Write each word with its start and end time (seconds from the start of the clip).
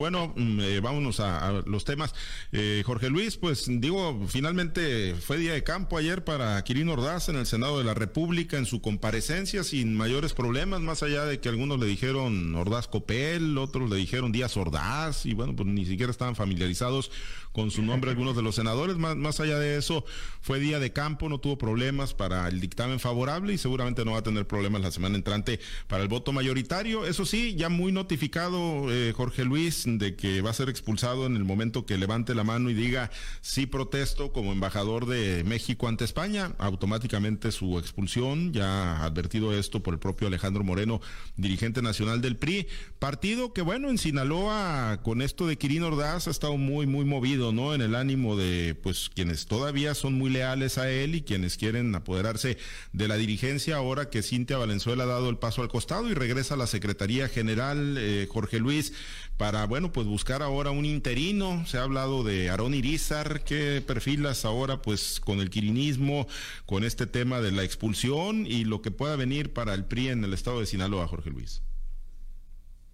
Bueno, 0.00 0.32
mm, 0.36 0.60
eh, 0.60 0.78
vámonos 0.78 1.18
a, 1.18 1.64
los 1.66 1.84
temas. 1.84 2.14
Eh, 2.52 2.84
Jorge 2.86 3.10
Luis, 3.10 3.36
pues 3.36 3.64
digo, 3.68 4.28
finalmente 4.28 5.16
fue 5.16 5.38
día 5.38 5.54
de 5.54 5.64
campo 5.64 5.98
ayer 5.98 6.22
para 6.22 6.62
Quirino 6.62 6.92
Ordaz 6.92 7.28
en 7.30 7.34
el 7.34 7.46
Senado 7.46 7.78
de 7.78 7.84
la 7.84 7.94
República 7.94 8.56
en 8.58 8.64
su 8.64 8.80
comparecencia 8.80 9.64
sin 9.64 9.96
mayores 9.96 10.34
problemas, 10.34 10.82
más 10.82 11.02
allá 11.02 11.24
de 11.24 11.40
que 11.40 11.48
algunos 11.48 11.80
le 11.80 11.86
dijeron 11.86 12.54
Ordaz 12.54 12.86
Copel, 12.86 13.58
otros 13.58 13.90
le 13.90 13.96
dijeron 13.96 14.30
Díaz 14.30 14.56
Ordaz, 14.56 15.26
y 15.26 15.34
bueno, 15.34 15.56
pues 15.56 15.68
ni 15.68 15.84
siquiera 15.84 16.12
estaban 16.12 16.36
familiarizados 16.36 17.10
con 17.50 17.72
su 17.72 17.82
nombre 17.82 18.12
algunos 18.12 18.36
de 18.36 18.42
los 18.42 18.54
senadores. 18.54 18.98
Más, 18.98 19.16
más 19.16 19.40
allá 19.40 19.58
de 19.58 19.78
eso, 19.78 20.04
fue 20.40 20.60
día 20.60 20.78
de 20.78 20.92
campo, 20.92 21.28
no 21.28 21.40
tuvo 21.40 21.58
problemas 21.58 22.14
para 22.14 22.46
el 22.46 22.60
dictamen 22.60 23.00
favorable 23.00 23.52
y 23.52 23.58
seguramente 23.58 24.04
no 24.04 24.12
va 24.12 24.18
a 24.18 24.22
tener 24.22 24.46
problemas 24.46 24.80
la 24.80 24.92
semana 24.92 25.16
entrante 25.16 25.58
para 25.88 26.04
el 26.04 26.08
voto 26.08 26.30
mayoritario. 26.30 27.04
Eso 27.04 27.26
sí, 27.26 27.56
ya 27.56 27.68
muy 27.68 27.90
notificado, 27.90 28.92
eh, 28.92 29.12
Jorge 29.12 29.44
Luis 29.44 29.87
de 29.96 30.16
que 30.16 30.42
va 30.42 30.50
a 30.50 30.52
ser 30.52 30.68
expulsado 30.68 31.24
en 31.24 31.36
el 31.36 31.44
momento 31.44 31.86
que 31.86 31.96
levante 31.96 32.34
la 32.34 32.44
mano 32.44 32.68
y 32.68 32.74
diga 32.74 33.10
sí 33.40 33.64
protesto 33.64 34.32
como 34.32 34.52
embajador 34.52 35.06
de 35.06 35.44
México 35.44 35.88
ante 35.88 36.04
España, 36.04 36.52
automáticamente 36.58 37.52
su 37.52 37.78
expulsión, 37.78 38.52
ya 38.52 39.02
advertido 39.04 39.54
esto 39.54 39.82
por 39.82 39.94
el 39.94 40.00
propio 40.00 40.28
Alejandro 40.28 40.64
Moreno, 40.64 41.00
dirigente 41.36 41.80
nacional 41.80 42.20
del 42.20 42.36
PRI, 42.36 42.66
partido 42.98 43.54
que 43.54 43.62
bueno, 43.62 43.88
en 43.88 43.96
Sinaloa 43.98 45.00
con 45.02 45.22
esto 45.22 45.46
de 45.46 45.56
Quirino 45.56 45.86
Ordaz 45.86 46.28
ha 46.28 46.30
estado 46.30 46.56
muy 46.58 46.86
muy 46.86 47.04
movido, 47.04 47.52
¿no? 47.52 47.74
En 47.74 47.80
el 47.80 47.94
ánimo 47.94 48.36
de 48.36 48.76
pues 48.82 49.10
quienes 49.14 49.46
todavía 49.46 49.94
son 49.94 50.14
muy 50.14 50.30
leales 50.30 50.76
a 50.76 50.90
él 50.90 51.14
y 51.14 51.22
quienes 51.22 51.56
quieren 51.56 51.94
apoderarse 51.94 52.58
de 52.92 53.08
la 53.08 53.16
dirigencia 53.16 53.76
ahora 53.76 54.10
que 54.10 54.22
Cintia 54.22 54.58
Valenzuela 54.58 55.04
ha 55.04 55.06
dado 55.06 55.30
el 55.30 55.38
paso 55.38 55.62
al 55.62 55.68
costado 55.68 56.08
y 56.10 56.14
regresa 56.14 56.54
a 56.54 56.56
la 56.58 56.66
Secretaría 56.66 57.28
General 57.28 57.96
eh, 57.98 58.26
Jorge 58.28 58.58
Luis 58.58 58.92
para 59.38 59.64
bueno 59.66 59.92
pues 59.92 60.06
buscar 60.06 60.42
ahora 60.42 60.72
un 60.72 60.84
interino. 60.84 61.64
Se 61.64 61.78
ha 61.78 61.84
hablado 61.84 62.24
de 62.24 62.50
Aarón 62.50 62.74
Irizar. 62.74 63.44
¿Qué 63.44 63.82
perfilas 63.86 64.44
ahora, 64.44 64.82
pues, 64.82 65.20
con 65.20 65.38
el 65.38 65.48
quirinismo, 65.48 66.26
con 66.66 66.84
este 66.84 67.06
tema 67.06 67.40
de 67.40 67.52
la 67.52 67.62
expulsión 67.62 68.46
y 68.46 68.64
lo 68.64 68.82
que 68.82 68.90
pueda 68.90 69.16
venir 69.16 69.52
para 69.52 69.74
el 69.74 69.84
PRI 69.84 70.08
en 70.08 70.24
el 70.24 70.34
estado 70.34 70.60
de 70.60 70.66
Sinaloa, 70.66 71.06
Jorge 71.06 71.30
Luis? 71.30 71.62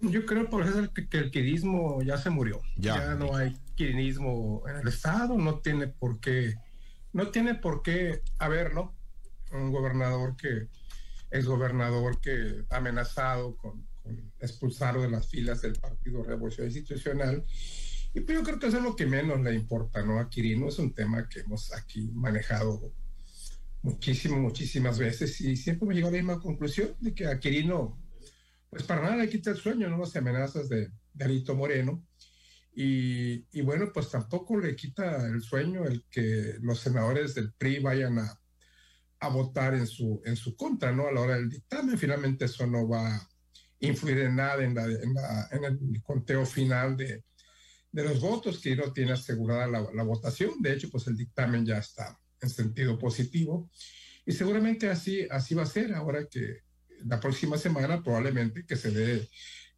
Yo 0.01 0.27
creo, 0.27 0.51
por 0.51 0.65
que, 0.93 1.17
el 1.17 1.31
quirinismo 1.31 2.03
ya 2.03 2.19
se 2.19 2.29
murió. 2.29 2.61
Ya. 2.77 3.15
no 3.15 3.35
hay 3.35 3.57
quirinismo 3.75 4.63
en 4.69 4.77
el 4.77 4.89
estado. 4.89 5.39
No 5.39 5.61
tiene 5.61 5.89
por 5.89 6.21
qué, 6.21 6.57
no 7.15 7.29
tiene 7.29 7.55
por 7.55 7.83
qué 7.83 8.21
haberlo. 8.39 8.93
Un 9.51 9.73
gobernador 9.73 10.37
que, 10.37 10.69
es 11.31 11.47
gobernador 11.47 12.21
que 12.21 12.65
amenazado 12.69 13.57
con 13.57 13.87
expulsarlo 14.39 15.03
de 15.03 15.11
las 15.11 15.29
filas 15.29 15.63
del 15.63 15.75
Partido 15.75 16.23
Revolución 16.23 16.67
Institucional. 16.67 17.45
Y 18.13 18.21
pues 18.21 18.39
yo 18.39 18.45
creo 18.45 18.59
que 18.59 18.69
eso 18.69 18.77
es 18.77 18.83
lo 18.83 18.95
que 18.95 19.07
menos 19.07 19.41
le 19.41 19.55
importa, 19.55 20.05
¿no? 20.05 20.21
A 20.21 20.29
Quirino 20.29 20.69
es 20.69 20.79
un 20.79 20.95
tema 20.95 21.29
que 21.29 21.41
hemos 21.41 21.73
aquí 21.73 22.11
manejado 22.13 22.95
muchísimo, 23.83 24.39
muchísimas 24.39 24.99
veces 24.99 25.41
y 25.41 25.57
siempre 25.57 25.87
me 25.87 25.95
llegado 25.95 26.15
a 26.15 26.17
la 26.17 26.23
misma 26.23 26.41
conclusión 26.41 26.97
de 27.01 27.15
que 27.15 27.27
a 27.27 27.39
Quirino, 27.39 28.01
pues 28.71 28.85
para 28.85 29.03
nada 29.03 29.17
le 29.17 29.29
quita 29.29 29.51
el 29.51 29.57
sueño, 29.57 29.89
¿no? 29.89 29.99
Las 29.99 30.17
amenazas 30.17 30.69
de, 30.69 30.91
de 31.13 31.25
Alito 31.25 31.55
Moreno. 31.55 32.07
Y, 32.77 33.47
y, 33.57 33.61
bueno, 33.61 33.93
pues 33.95 34.11
tampoco 34.11 34.59
le 34.59 34.75
quita 34.75 35.29
el 35.29 35.43
sueño 35.43 35.85
el 35.85 36.05
que 36.11 36.57
los 36.61 36.81
senadores 36.81 37.33
del 37.35 37.53
PRI 37.53 37.79
vayan 37.79 38.19
a, 38.19 38.41
a 39.21 39.29
votar 39.29 39.75
en 39.75 39.87
su, 39.87 40.21
en 40.25 40.35
su 40.35 40.57
contra, 40.57 40.91
¿no? 40.91 41.07
A 41.07 41.13
la 41.13 41.21
hora 41.21 41.37
del 41.37 41.51
dictamen. 41.51 41.97
Finalmente 41.97 42.47
eso 42.47 42.67
no 42.67 42.89
va 42.89 43.29
influir 43.87 44.19
en 44.19 44.37
nada 44.37 44.63
en, 44.63 44.75
la, 44.75 44.85
en, 45.51 45.65
el 45.65 46.03
conteo 46.03 46.45
final 46.45 46.97
de, 46.97 47.25
de, 47.93 48.05
los 48.05 48.21
votos, 48.21 48.61
que 48.61 48.77
no 48.77 48.93
tiene 48.93 49.13
asegurada 49.13 49.67
la, 49.67 50.03
votación. 50.03 50.53
De 50.61 50.73
hecho, 50.73 50.91
pues 50.91 51.07
el 51.07 51.17
dictamen 51.17 51.65
ya 51.65 51.79
está 51.79 52.19
en 52.41 52.51
sentido 52.51 52.99
positivo. 52.99 53.71
Y 54.27 54.33
seguramente 54.33 54.89
así, 54.89 55.27
así 55.31 55.55
va 55.55 55.63
a 55.63 55.67
ser 55.67 55.95
ahora 55.95 56.27
que 56.29 56.61
la 57.05 57.21
próxima 57.21 57.59
semana 57.59 58.03
probablemente 58.03 58.65
que 58.65 58.77
se 58.77 58.91
dé 58.91 59.29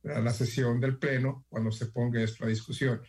la, 0.02 0.32
sesión 0.32 0.80
del 0.80 0.98
Pleno 0.98 1.44
cuando 1.48 1.72
se 1.72 1.86
ponga 1.86 2.22
esto 2.22 2.44
a 2.44 2.48
discusión. 2.48 3.00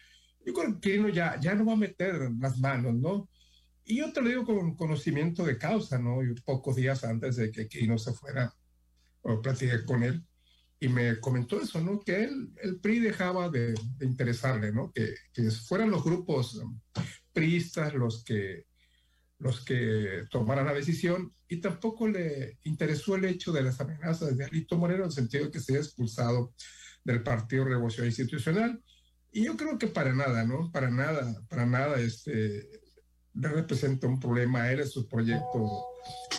Yo 0.46 0.54
creo 0.54 0.80
que 0.80 1.14
ya, 1.14 1.40
ya 1.40 1.54
no 1.54 1.66
va 1.66 1.74
a 1.74 1.78
meter 1.78 2.32
las 2.40 2.58
manos, 2.58 2.96
¿no? 2.96 3.30
Y 3.90 4.00
yo 4.00 4.12
te 4.12 4.22
lo 4.22 4.28
digo 4.28 4.46
con 4.46 4.76
conocimiento 4.76 5.46
de 5.46 5.58
causa, 5.58 5.98
¿no? 5.98 6.22
Y 6.22 6.34
pocos 6.42 6.76
días 6.76 7.06
antes 7.06 7.38
de 7.38 7.52
que 7.52 7.70
Quino 7.70 7.98
se 7.98 8.12
fuera, 8.12 8.54
o 9.22 9.42
platiqué 9.42 9.86
con 9.86 10.04
él, 10.04 10.27
y 10.80 10.88
me 10.90 11.20
comentó 11.20 11.60
eso, 11.62 11.82
¿no? 11.82 12.00
Que 12.00 12.26
él, 12.26 12.54
el 12.62 12.80
PRI 12.80 13.00
dejaba 13.00 13.50
de, 13.50 13.74
interesarle, 14.02 14.72
¿no? 14.72 14.92
Que, 14.92 15.16
que, 15.34 15.50
fueran 15.50 15.90
los 15.90 16.04
grupos 16.04 16.56
um, 16.56 16.80
priistas 17.34 17.94
los 17.94 18.24
que, 18.24 18.66
los 19.40 19.64
que 19.64 20.24
tomaran 20.30 20.66
la 20.66 20.74
decisión 20.74 21.34
y 21.48 21.62
tampoco 21.62 22.08
le 22.08 22.60
interesó 22.64 23.16
el 23.16 23.26
hecho 23.26 23.52
de 23.52 23.64
las 23.64 23.80
amenazas 23.80 24.38
de 24.38 24.46
Alito 24.46 24.78
Moreno 24.78 25.04
en 25.04 25.08
el 25.08 25.12
sentido 25.12 25.46
de 25.46 25.52
que 25.52 25.60
se 25.60 25.74
haya 25.74 25.82
expulsado 25.82 26.54
del 27.04 27.24
Partido 27.24 27.66
Revolución 27.66 28.06
Institucional. 28.06 28.82
Y 29.32 29.46
yo 29.46 29.56
creo 29.56 29.78
que 29.78 29.88
para 29.88 30.14
nada, 30.14 30.46
¿no? 30.46 30.72
Para 30.72 30.90
nada, 30.90 31.34
para 31.48 31.66
nada 31.66 32.00
este, 32.00 32.70
le 33.34 33.48
representa 33.50 34.08
un 34.08 34.20
problema 34.20 34.64
a 34.64 34.72
él 34.74 34.82
en 34.82 34.88
su 34.88 35.08
proyecto 35.08 35.86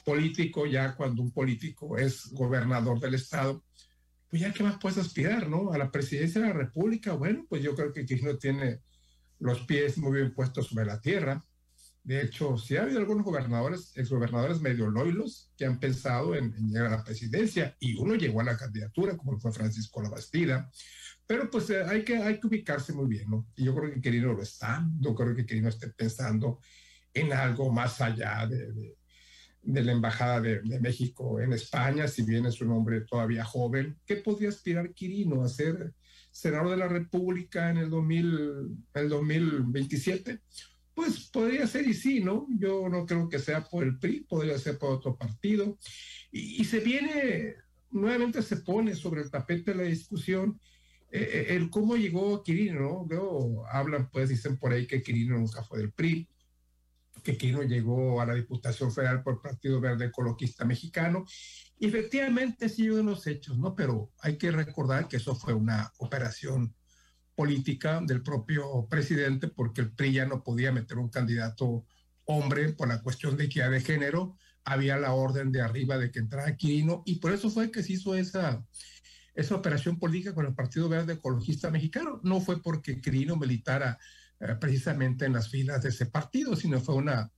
político, 0.04 0.66
ya 0.66 0.94
cuando 0.94 1.22
un 1.22 1.32
político 1.32 1.96
es 1.96 2.28
gobernador 2.32 3.00
del 3.00 3.14
Estado 3.14 3.64
pues 4.28 4.42
ya 4.42 4.52
qué 4.52 4.62
más 4.62 4.78
puedes 4.78 4.98
aspirar, 4.98 5.48
¿no? 5.48 5.72
A 5.72 5.78
la 5.78 5.90
presidencia 5.90 6.40
de 6.40 6.48
la 6.48 6.52
República, 6.52 7.14
bueno, 7.14 7.46
pues 7.48 7.62
yo 7.62 7.74
creo 7.74 7.92
que 7.92 8.04
Kirchner 8.04 8.38
tiene 8.38 8.80
los 9.38 9.60
pies 9.60 9.98
muy 9.98 10.20
bien 10.20 10.34
puestos 10.34 10.68
sobre 10.68 10.84
la 10.84 11.00
tierra. 11.00 11.44
De 12.02 12.22
hecho, 12.22 12.56
sí 12.56 12.76
ha 12.76 12.82
habido 12.82 13.00
algunos 13.00 13.24
gobernadores, 13.24 13.92
exgobernadores 13.94 14.60
medio 14.60 14.88
loilos, 14.88 15.52
que 15.56 15.66
han 15.66 15.78
pensado 15.78 16.34
en, 16.34 16.52
llegar 16.68 16.86
a 16.86 16.96
la 16.98 17.04
presidencia 17.04 17.76
y 17.80 17.96
uno 17.96 18.14
llegó 18.14 18.40
a 18.40 18.44
la 18.44 18.56
candidatura, 18.56 19.16
como 19.16 19.38
fue 19.38 19.52
Francisco 19.52 20.02
Labastida. 20.02 20.70
Pero 21.26 21.50
pues 21.50 21.68
eh, 21.70 21.84
hay, 21.84 22.04
que, 22.04 22.16
hay 22.16 22.40
que 22.40 22.46
ubicarse 22.46 22.92
muy 22.92 23.06
bien, 23.06 23.30
¿no? 23.30 23.46
Y 23.56 23.64
yo 23.64 23.74
creo 23.74 23.92
que 23.92 24.00
Quirino 24.00 24.32
lo 24.32 24.42
está, 24.42 24.86
yo 24.98 25.14
creo 25.14 25.34
que 25.34 25.44
Quirino 25.44 25.68
esté 25.68 25.88
pensando 25.88 26.60
en 27.12 27.32
algo 27.32 27.70
más 27.70 28.00
allá 28.00 28.46
de 28.46 28.72
de 28.72 28.97
la 29.68 29.92
Embajada 29.92 30.40
de, 30.40 30.80
México 30.80 31.40
en 31.40 31.52
España, 31.52 32.08
si 32.08 32.22
bien 32.22 32.46
es 32.46 32.60
un 32.60 32.70
hombre 32.70 33.02
todavía 33.02 33.44
joven. 33.44 33.96
¿Qué 34.06 34.16
podría 34.16 34.48
aspirar 34.48 34.94
Quirino 34.94 35.44
a 35.44 35.48
ser 35.48 35.92
senador 36.30 36.70
de 36.70 36.76
la 36.78 36.88
República 36.88 37.70
en 37.70 37.76
el, 37.76 37.90
2000, 37.90 38.76
el 38.94 39.08
2027? 39.08 40.40
Pues 40.94 41.28
podría 41.30 41.66
ser 41.66 41.86
y 41.86 41.94
sí, 41.94 42.20
¿no? 42.20 42.46
Yo 42.58 42.88
no 42.88 43.04
creo 43.04 43.28
que 43.28 43.38
sea 43.38 43.62
por 43.62 43.84
el 43.84 43.98
PRI, 43.98 44.20
podría 44.20 44.58
ser 44.58 44.78
por 44.78 44.90
otro 44.90 45.16
partido. 45.16 45.78
Y, 46.32 46.64
se 46.64 46.80
viene, 46.80 47.54
nuevamente 47.90 48.42
se 48.42 48.56
pone 48.56 48.94
sobre 48.94 49.22
el 49.22 49.30
tapete 49.30 49.74
la 49.74 49.84
discusión 49.84 50.58
eh, 51.10 51.46
eh, 51.50 51.56
el 51.56 51.70
cómo 51.70 51.96
llegó 51.96 52.42
Quirino, 52.42 53.06
¿no? 53.08 53.64
Hablan, 53.70 54.10
pues 54.10 54.28
dicen 54.28 54.58
por 54.58 54.72
ahí 54.72 54.86
que 54.86 55.02
Quirino 55.02 55.38
nunca 55.38 55.62
fue 55.62 55.78
del 55.78 55.92
PRI, 55.92 56.28
que 57.22 57.36
Quino 57.36 57.62
llegó 57.62 58.20
a 58.20 58.26
la 58.26 58.34
Diputación 58.34 58.92
Federal 58.92 59.22
por 59.22 59.34
el 59.34 59.40
Partido 59.40 59.80
Verde 59.80 60.06
Ecologista 60.06 60.64
Mexicano. 60.64 61.24
Y 61.78 61.86
efectivamente 61.86 62.68
sí 62.68 62.86
de 62.88 63.02
los 63.02 63.26
hechos, 63.26 63.58
¿no? 63.58 63.74
Pero 63.74 64.12
hay 64.20 64.36
que 64.36 64.50
recordar 64.50 65.08
que 65.08 65.18
eso 65.18 65.34
fue 65.34 65.54
una 65.54 65.92
operación 65.98 66.74
política 67.34 68.00
del 68.04 68.22
propio 68.22 68.88
presidente 68.88 69.46
porque 69.46 69.82
el 69.82 69.92
PRI 69.92 70.12
ya 70.12 70.26
no 70.26 70.42
podía 70.42 70.72
meter 70.72 70.98
un 70.98 71.08
candidato 71.08 71.86
hombre 72.24 72.72
por 72.72 72.88
la 72.88 73.00
cuestión 73.00 73.36
de 73.36 73.44
equidad 73.44 73.70
de 73.70 73.80
género. 73.80 74.36
Había 74.64 74.98
la 74.98 75.12
orden 75.12 75.52
de 75.52 75.62
arriba 75.62 75.98
de 75.98 76.10
que 76.10 76.18
entrara 76.18 76.56
Quirino 76.56 77.02
y 77.06 77.20
por 77.20 77.32
eso 77.32 77.48
fue 77.48 77.70
que 77.70 77.84
se 77.84 77.92
hizo 77.92 78.16
esa, 78.16 78.64
esa 79.34 79.54
operación 79.54 80.00
política 80.00 80.34
con 80.34 80.46
el 80.46 80.54
Partido 80.54 80.88
Verde 80.88 81.12
Ecologista 81.14 81.70
Mexicano. 81.70 82.20
No 82.24 82.40
fue 82.40 82.60
porque 82.60 83.00
Quirino 83.00 83.36
militara 83.36 83.98
eh, 84.40 84.54
precisamente 84.60 85.24
en 85.24 85.32
las 85.32 85.48
filas 85.48 85.82
de 85.82 85.88
ese 85.88 86.06
partido, 86.06 86.54
sino 86.54 86.80
fue 86.80 86.94
una, 86.94 87.30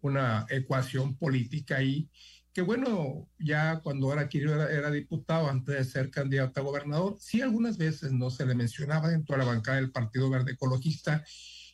una 0.00 0.46
ecuación 0.50 1.16
política 1.16 1.76
ahí, 1.76 2.10
que 2.52 2.62
bueno, 2.62 3.28
ya 3.38 3.80
cuando 3.80 4.12
era 4.12 4.28
era, 4.30 4.70
era, 4.70 4.90
diputado, 4.90 5.48
antes 5.48 5.74
de 5.74 5.84
ser 5.84 6.10
candidato 6.10 6.60
a 6.60 6.64
gobernador, 6.64 7.16
sí 7.18 7.40
algunas 7.40 7.78
veces 7.78 8.12
no 8.12 8.30
se 8.30 8.46
le 8.46 8.54
mencionaba 8.54 9.08
dentro 9.08 9.34
de 9.34 9.44
la 9.44 9.50
bancada 9.50 9.78
del 9.78 9.90
Partido 9.90 10.30
Verde 10.30 10.52
Ecologista, 10.52 11.24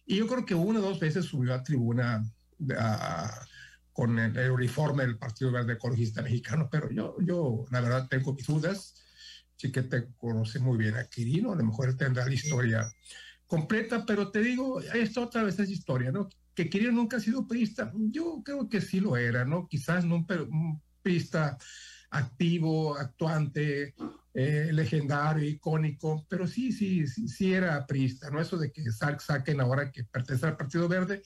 y 0.07 0.17
yo 0.17 0.27
creo 0.27 0.47
que 0.47 0.55
una 0.55 0.79
o 0.79 0.83
dos 0.83 1.01
veces 1.01 1.27
subió 1.27 1.55
a 1.55 1.63
tribuna 1.63 2.25
con 3.93 4.19
el, 4.19 4.51
uniforme 4.51 5.05
del 5.05 5.19
Partido 5.19 5.53
Verde 5.53 5.75
Ecologista 5.75 6.23
Mexicano, 6.23 6.69
pero 6.71 6.91
yo, 6.91 7.17
yo 7.21 7.67
la 7.71 7.81
verdad 7.81 8.09
tengo 8.09 8.35
mis 8.35 8.47
dudas, 8.47 8.95
sí 9.57 9.71
que 9.71 9.83
te 9.83 10.07
conoce 10.17 10.59
muy 10.59 10.79
bien 10.79 10.97
a 10.97 11.05
Quirino, 11.05 11.53
a 11.53 11.57
lo 11.57 11.65
mejor 11.65 11.89
él 11.89 11.97
tendrá 11.97 12.25
la 12.25 12.35
historia 12.35 12.91
completa, 13.50 14.06
pero 14.06 14.31
te 14.31 14.41
digo, 14.43 14.81
esto 14.81 15.23
otra 15.23 15.43
vez 15.43 15.58
es 15.58 15.69
historia, 15.69 16.12
¿no? 16.12 16.29
Que 16.55 16.70
Quirino 16.70 16.93
nunca 16.93 17.17
ha 17.17 17.20
sido 17.20 17.49
priista, 17.49 17.93
yo 17.97 18.43
creo 18.44 18.69
que 18.69 18.81
sí 18.81 19.00
lo 19.00 19.17
era, 19.17 19.44
¿no? 19.44 19.67
Quizás 19.67 20.05
no 20.05 20.25
un, 20.25 20.81
priista 21.02 21.58
activo, 22.11 22.97
actuante, 22.97 23.97
eh, 24.35 24.70
legendario, 24.73 25.49
icónico, 25.49 26.25
pero 26.29 26.47
sí, 26.47 26.70
sí, 26.70 27.08
sí, 27.08 27.26
sí 27.26 27.52
era 27.52 27.85
priista, 27.88 28.31
¿no? 28.31 28.41
Eso 28.41 28.56
de 28.56 28.70
que 28.70 28.85
saquen 28.93 29.61
ahora 29.61 29.91
que 29.91 30.05
pertenece 30.05 30.47
al 30.47 30.56
Partido 30.56 30.87
Verde, 30.87 31.20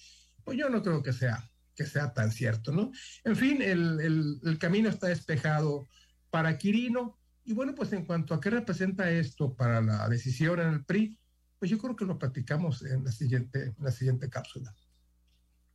pues 0.45 0.57
yo 0.57 0.71
no 0.71 0.83
creo 0.83 1.03
que 1.03 1.13
sea, 1.13 1.47
que 1.77 1.85
sea 1.85 2.15
tan 2.15 2.33
cierto, 2.33 2.73
¿no? 2.73 2.91
En 3.25 3.37
fin, 3.37 3.61
el, 3.61 4.01
el, 4.01 4.41
el 4.43 4.59
camino 4.59 4.89
está 4.89 5.09
despejado 5.09 5.89
para 6.31 6.57
Quirino, 6.57 7.19
y 7.45 7.53
bueno, 7.53 7.75
pues 7.75 7.93
en 7.93 8.07
cuanto 8.07 8.33
a 8.33 8.41
qué 8.41 8.49
representa 8.49 9.11
esto 9.11 9.55
para 9.55 9.83
la 9.83 10.09
decisión 10.09 10.59
en 10.61 10.69
el 10.69 10.85
PRI, 10.87 11.19
pues 11.65 11.71
yo 11.71 11.79
creo 11.79 11.97
que 11.97 12.05
lo 12.05 12.19
platicamos 12.19 12.83
en 12.83 13.05
la 13.05 13.11
siguiente, 13.11 13.73
en 13.79 13.83
la 13.83 13.91
siguiente 13.91 14.29
cápsula. 14.29 14.75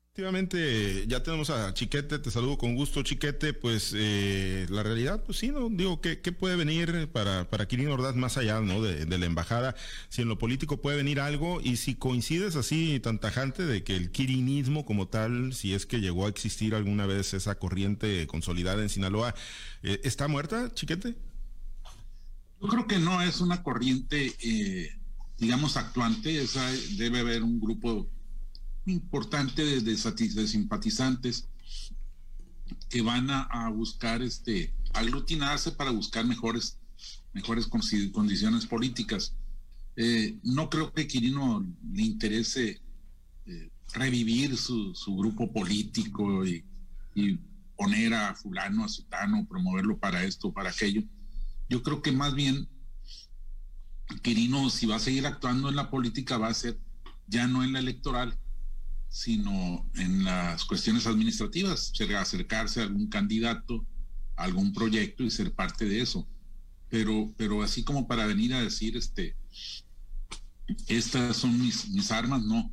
Efectivamente, 0.03 1.07
ya 1.07 1.23
tenemos 1.23 1.49
a 1.49 1.73
Chiquete, 1.73 2.19
te 2.19 2.29
saludo 2.29 2.59
con 2.59 2.75
gusto, 2.75 3.01
Chiquete. 3.01 3.55
Pues 3.55 3.95
eh, 3.97 4.67
la 4.69 4.83
realidad, 4.83 5.23
pues 5.23 5.39
sí, 5.39 5.47
no 5.47 5.67
digo, 5.67 5.99
¿qué, 5.99 6.21
qué 6.21 6.31
puede 6.31 6.57
venir 6.57 7.09
para, 7.11 7.49
para 7.49 7.67
Quirino 7.67 7.95
Ordaz 7.95 8.15
más 8.15 8.37
allá 8.37 8.61
¿no? 8.61 8.83
De, 8.83 9.05
de, 9.07 9.17
la 9.17 9.25
embajada? 9.25 9.73
Si 10.09 10.21
en 10.21 10.27
lo 10.27 10.37
político 10.37 10.79
puede 10.79 10.97
venir 10.97 11.19
algo, 11.19 11.59
y 11.59 11.77
si 11.77 11.95
coincides 11.95 12.55
así 12.55 12.99
tan 12.99 13.17
tajante 13.17 13.65
de 13.65 13.83
que 13.83 13.95
el 13.95 14.11
quirinismo 14.11 14.85
como 14.85 15.07
tal, 15.07 15.53
si 15.53 15.73
es 15.73 15.87
que 15.87 16.01
llegó 16.01 16.27
a 16.27 16.29
existir 16.29 16.75
alguna 16.75 17.07
vez 17.07 17.33
esa 17.33 17.57
corriente 17.57 18.27
consolidada 18.27 18.83
en 18.83 18.89
Sinaloa, 18.89 19.33
eh, 19.81 20.01
¿está 20.03 20.27
muerta, 20.27 20.71
Chiquete? 20.71 21.15
Yo 22.61 22.67
creo 22.67 22.87
que 22.87 22.99
no 22.99 23.21
es 23.21 23.39
una 23.39 23.63
corriente, 23.63 24.35
eh, 24.43 24.98
digamos, 25.39 25.77
actuante, 25.77 26.41
esa, 26.41 26.69
debe 26.97 27.19
haber 27.19 27.43
un 27.43 27.59
grupo 27.59 28.09
importante 28.85 29.63
de, 29.63 29.81
de, 29.81 30.47
simpatizantes 30.47 31.47
que 32.89 33.01
van 33.01 33.29
a, 33.29 33.43
a, 33.43 33.69
buscar 33.69 34.21
este 34.21 34.73
aglutinarse 34.93 35.71
para 35.71 35.91
buscar 35.91 36.25
mejores 36.25 36.79
mejores 37.33 37.67
condiciones 37.67 38.65
políticas. 38.65 39.35
Eh, 39.95 40.37
no 40.43 40.69
creo 40.69 40.93
que 40.93 41.07
Quirino 41.07 41.65
le 41.91 42.01
interese 42.01 42.81
eh, 43.45 43.69
revivir 43.93 44.57
su, 44.57 44.93
su, 44.95 45.15
grupo 45.15 45.51
político 45.51 46.45
y, 46.45 46.63
y, 47.15 47.39
poner 47.75 48.13
a 48.13 48.35
fulano, 48.35 48.83
a 48.83 48.89
sutano, 48.89 49.47
promoverlo 49.47 49.97
para 49.97 50.23
esto, 50.25 50.51
para 50.51 50.69
aquello. 50.69 51.01
Yo 51.69 51.81
creo 51.81 52.01
que 52.01 52.11
más 52.11 52.33
bien 52.33 52.67
Quirino, 54.21 54.69
si 54.69 54.85
va 54.85 54.95
a 54.97 54.99
seguir 54.99 55.25
actuando 55.25 55.69
en 55.69 55.75
la 55.75 55.89
política, 55.89 56.37
va 56.37 56.47
a 56.47 56.53
ser 56.53 56.79
ya 57.27 57.47
no 57.47 57.63
en 57.63 57.73
la 57.73 57.79
electoral, 57.79 58.37
sino 59.09 59.89
en 59.95 60.23
las 60.23 60.65
cuestiones 60.65 61.07
administrativas, 61.07 61.93
acercarse 62.17 62.79
a 62.79 62.83
algún 62.83 63.07
candidato, 63.07 63.85
a 64.35 64.43
algún 64.43 64.73
proyecto 64.73 65.23
y 65.23 65.31
ser 65.31 65.53
parte 65.53 65.85
de 65.85 66.01
eso. 66.01 66.27
Pero, 66.89 67.33
pero 67.37 67.61
así 67.61 67.83
como 67.83 68.07
para 68.07 68.25
venir 68.25 68.53
a 68.53 68.61
decir, 68.61 68.97
este, 68.97 69.35
estas 70.87 71.37
son 71.37 71.59
mis, 71.61 71.89
mis 71.89 72.11
armas, 72.11 72.43
no. 72.43 72.71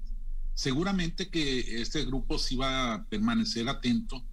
Seguramente 0.55 1.29
que 1.29 1.81
este 1.83 2.05
grupo 2.05 2.39
sí 2.39 2.57
va 2.57 2.95
a 2.95 3.05
permanecer 3.07 3.69
atento 3.69 4.25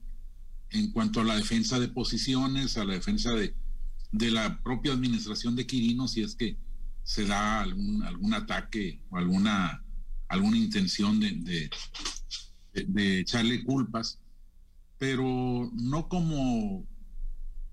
en 0.70 0.92
cuanto 0.92 1.20
a 1.20 1.26
la 1.26 1.36
defensa 1.36 1.80
de 1.80 1.90
posiciones, 1.90 2.78
a 2.78 2.86
la 2.86 2.94
defensa 2.94 3.32
de, 3.34 3.56
de 4.12 4.32
la 4.32 4.62
propia 4.64 4.94
administración 4.94 5.56
de 5.56 5.68
Quirino, 5.68 6.08
si 6.08 6.22
es 6.22 6.36
que 6.36 6.58
se 7.04 7.26
da 7.26 7.62
algún, 7.62 8.04
algún 8.04 8.34
ataque 8.34 9.02
o 9.10 9.18
alguna 9.18 9.84
alguna 10.34 10.58
intención 10.58 11.20
de, 11.20 11.70
de, 12.74 13.20
echarle 13.20 13.64
culpas, 13.64 14.20
pero 14.98 15.70
no 15.74 16.10
como 16.10 16.86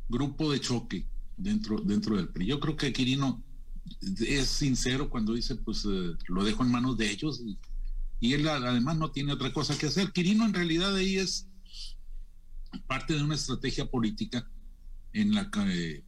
grupo 0.09 0.53
de 0.53 0.61
choque 0.61 1.07
dentro, 1.37 1.81
dentro 1.81 2.17
del 2.17 2.29
PRI. 2.29 2.47
Yo 2.47 2.61
creo 2.61 2.77
que 2.77 2.93
Quirino 2.93 3.43
es 4.21 4.49
sincero 4.49 5.09
cuando 5.09 5.35
dice, 5.35 5.57
pues 5.57 5.85
eh, 5.87 6.13
lo 6.29 6.45
dejo 6.45 6.63
en 6.63 6.71
manos 6.71 6.99
de 6.99 7.11
ellos 7.11 7.41
y, 7.41 7.59
y, 8.21 8.35
él 8.35 8.47
además 8.47 8.99
no 8.99 9.11
tiene 9.11 9.33
otra 9.33 9.53
cosa 9.53 9.77
que 9.79 9.87
hacer. 9.87 10.13
Quirino 10.13 10.45
en 10.45 10.55
realidad 10.55 10.95
ahí 10.95 11.17
es 11.17 11.49
parte 12.87 13.15
de 13.15 13.23
una 13.23 13.35
estrategia 13.37 13.87
política 13.91 14.49
en 15.13 15.35
la 15.35 15.51
que 15.51 16.05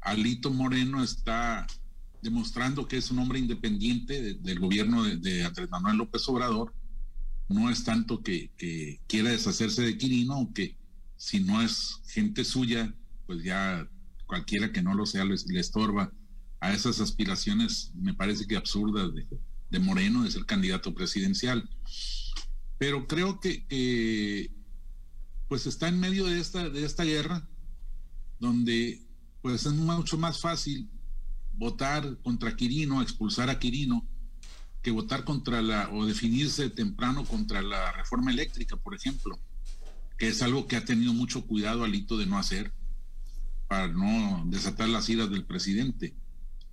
Alito 0.00 0.50
Moreno 0.50 1.02
está 1.02 1.66
demostrando 2.22 2.86
que 2.86 2.96
es 2.96 3.10
un 3.10 3.18
hombre 3.18 3.40
independiente 3.40 4.34
del 4.34 4.60
gobierno 4.60 5.02
de, 5.02 5.44
Andrés 5.44 5.68
Manuel 5.68 5.98
López 5.98 6.26
Obrador. 6.28 6.72
No 7.48 7.68
es 7.68 7.84
tanto 7.84 8.22
que, 8.22 8.50
quiera 9.08 9.30
deshacerse 9.30 9.82
de 9.82 9.98
Quirino, 9.98 10.34
aunque 10.34 10.78
si 11.16 11.40
no 11.40 11.60
es 11.60 12.00
gente 12.06 12.44
suya, 12.44 12.94
pues 13.26 13.42
ya 13.42 13.86
cualquiera 14.26 14.72
que 14.72 14.82
no 14.82 14.94
lo 14.94 15.04
sea 15.04 15.24
le, 15.24 15.34
estorba 15.60 16.12
a 16.60 16.72
esas 16.72 17.00
aspiraciones, 17.00 17.90
me 17.94 18.14
parece 18.14 18.46
que 18.46 18.56
absurdas 18.56 19.10
de, 19.12 19.78
Moreno 19.80 20.22
de 20.22 20.30
ser 20.30 20.46
candidato 20.46 20.94
presidencial. 20.94 21.68
Pero 22.78 23.06
creo 23.08 23.40
que, 23.40 23.66
que, 23.66 24.52
pues 25.48 25.66
está 25.66 25.88
en 25.88 25.98
medio 25.98 26.26
de 26.26 26.38
esta, 26.38 26.70
de 26.70 26.84
esta 26.84 27.04
guerra, 27.04 27.48
donde 28.38 29.02
pues 29.40 29.66
es 29.66 29.72
mucho 29.72 30.16
más 30.16 30.40
fácil 30.40 30.88
votar 31.54 32.18
contra 32.22 32.56
Quirino, 32.56 33.02
expulsar 33.02 33.50
a 33.50 33.58
Quirino, 33.58 34.06
que 34.82 34.90
votar 34.90 35.24
contra 35.24 35.62
la, 35.62 35.88
o 35.90 36.04
definirse 36.06 36.70
temprano 36.70 37.24
contra 37.24 37.62
la 37.62 37.92
reforma 37.92 38.30
eléctrica, 38.30 38.76
por 38.76 38.94
ejemplo, 38.94 39.38
que 40.18 40.28
es 40.28 40.42
algo 40.42 40.66
que 40.66 40.76
ha 40.76 40.84
tenido 40.84 41.12
mucho 41.12 41.46
cuidado 41.46 41.84
Alito 41.84 42.16
de 42.16 42.26
no 42.26 42.38
hacer, 42.38 42.72
para 43.68 43.88
no 43.88 44.44
desatar 44.46 44.88
las 44.88 45.08
iras 45.08 45.30
del 45.30 45.44
presidente. 45.44 46.14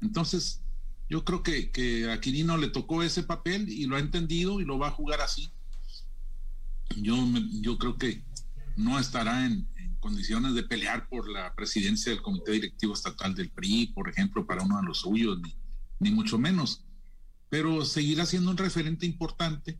Entonces, 0.02 0.62
yo 1.10 1.24
creo 1.24 1.44
que, 1.44 1.72
que 1.72 2.12
a 2.12 2.20
Quirino 2.20 2.58
le 2.58 2.70
tocó 2.70 3.04
ese 3.04 3.24
papel 3.24 3.70
y 3.70 3.86
lo 3.86 3.96
ha 3.96 4.00
entendido 4.00 4.60
y 4.60 4.66
lo 4.66 4.78
va 4.78 4.90
a 4.90 4.92
jugar 4.92 5.22
así. 5.22 5.52
Yo, 6.98 7.16
yo 7.62 7.78
creo 7.78 7.98
que 7.98 8.24
no 8.76 9.00
estará 9.00 9.46
en, 9.46 9.68
condiciones 10.00 10.54
de 10.54 10.64
pelear 10.64 11.08
por 11.10 11.30
la 11.30 11.54
presidencia 11.56 12.12
del 12.12 12.22
Comité 12.22 12.54
Directivo 12.54 12.94
Estatal 12.94 13.36
del 13.36 13.50
PRI, 13.50 13.88
por 13.88 14.10
ejemplo, 14.10 14.46
para 14.46 14.64
uno 14.64 14.78
de 14.78 14.84
los 14.84 15.00
suyos, 15.00 15.40
ni, 15.40 15.56
ni 16.00 16.12
mucho 16.12 16.38
menos. 16.38 16.86
Pero 17.50 17.84
seguirá 17.86 18.26
siendo 18.26 18.52
un 18.52 18.58
referente 18.58 19.06
importante, 19.06 19.80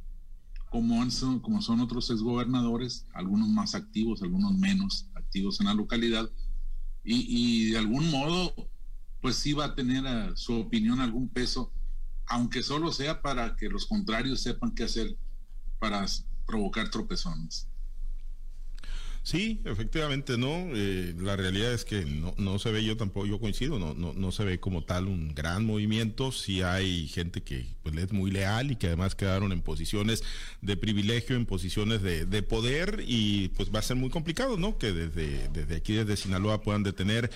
como, 0.70 1.10
son, 1.10 1.40
como 1.40 1.62
son 1.62 1.80
otros 1.80 2.10
exgobernadores, 2.10 3.06
algunos 3.14 3.50
más 3.50 3.76
activos, 3.76 4.22
algunos 4.22 4.58
menos 4.58 5.10
activos 5.16 5.60
en 5.60 5.68
la 5.68 5.74
localidad, 5.74 6.30
y, 7.04 7.26
y 7.28 7.72
de 7.72 7.78
algún 7.78 8.12
modo, 8.12 8.54
pues 9.22 9.36
sí 9.36 9.54
va 9.54 9.66
a 9.66 9.76
tener 9.76 10.06
a 10.06 10.36
su 10.36 10.54
opinión 10.54 11.00
algún 11.00 11.30
peso, 11.30 11.74
aunque 12.28 12.62
solo 12.62 12.92
sea 12.92 13.22
para 13.22 13.56
que 13.56 13.70
los 13.70 13.86
contrarios 13.86 14.42
sepan 14.42 14.76
qué 14.76 14.84
hacer 14.84 15.18
para 15.80 16.06
provocar 16.46 16.90
tropezones. 16.90 17.69
Sí, 19.24 19.62
efectivamente, 19.66 20.38
no. 20.38 20.70
Eh, 20.74 21.14
la 21.20 21.36
realidad 21.36 21.74
es 21.74 21.86
que 21.86 22.06
no, 22.06 22.34
no, 22.38 22.58
se 22.58 22.72
ve, 22.72 22.84
yo 22.84 22.98
tampoco, 22.98 23.26
yo 23.26 23.40
coincido, 23.40 23.78
no, 23.78 23.94
no, 23.94 24.14
no 24.14 24.32
se 24.32 24.44
ve 24.44 24.60
como 24.60 24.84
tal 24.84 25.08
un 25.08 25.36
gran 25.36 25.66
movimiento. 25.66 26.32
Sí 26.32 26.62
hay 26.62 27.08
gente 27.08 27.42
que 27.42 27.66
pues, 27.84 27.96
es 27.98 28.12
muy 28.12 28.32
leal 28.32 28.72
y 28.72 28.76
que 28.76 28.88
además 28.88 29.16
quedaron 29.16 29.52
en 29.52 29.62
posiciones 29.62 30.24
de 30.62 30.78
privilegio, 30.78 31.36
en 31.36 31.46
posiciones 31.46 32.02
de, 32.02 32.26
de 32.26 32.44
poder 32.44 33.04
y 33.06 33.50
pues 33.50 33.74
va 33.74 33.80
a 33.80 33.84
ser 33.84 33.98
muy 33.98 34.10
complicado, 34.10 34.58
¿no? 34.58 34.78
Que 34.78 34.92
desde, 34.92 35.50
desde 35.50 35.76
aquí, 35.76 35.94
desde 35.94 36.18
Sinaloa, 36.18 36.62
puedan 36.62 36.84
detener 36.84 37.30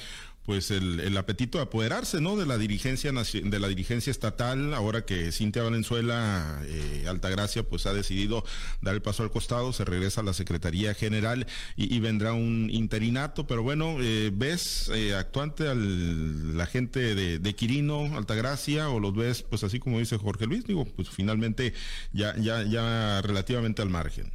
pues 0.45 0.71
el, 0.71 0.99
el, 0.99 1.17
apetito 1.17 1.57
de 1.57 1.63
apoderarse 1.63 2.19
no 2.19 2.35
de 2.35 2.45
la 2.45 2.57
dirigencia 2.57 3.11
de 3.11 3.59
la 3.59 3.67
dirigencia 3.67 4.11
estatal. 4.11 4.73
Ahora 4.73 5.05
que 5.05 5.31
Cintia 5.31 5.63
Valenzuela 5.63 6.61
eh, 6.65 7.05
Altagracia 7.07 7.63
pues 7.63 7.85
ha 7.85 7.93
decidido 7.93 8.43
dar 8.81 8.93
el 8.93 9.01
paso 9.01 9.23
al 9.23 9.31
costado 9.31 9.71
se 9.71 9.85
regresa 9.85 10.21
a 10.21 10.23
la 10.23 10.33
secretaría 10.33 10.93
general 10.93 11.47
y, 11.75 11.99
vendrá 11.99 12.33
un 12.33 12.69
interinato. 12.69 13.47
Pero 13.47 13.63
bueno 13.63 13.95
eh, 14.01 14.31
ves 14.33 14.91
eh, 14.93 15.15
actuante 15.15 15.69
al 15.69 16.57
la 16.57 16.65
gente 16.65 17.15
de, 17.15 17.39
de, 17.39 17.55
Quirino 17.55 18.17
Altagracia 18.17 18.89
o 18.89 18.99
los 18.99 19.15
ves 19.15 19.43
pues 19.43 19.63
así 19.63 19.79
como 19.79 19.99
dice 19.99 20.17
Jorge 20.17 20.45
Luis 20.45 20.65
digo 20.65 20.85
pues 20.85 21.09
finalmente 21.09 21.73
ya 22.11 22.35
ya 22.37 22.63
ya 22.63 23.21
relativamente 23.21 23.81
al 23.81 23.89
margen. 23.89 24.31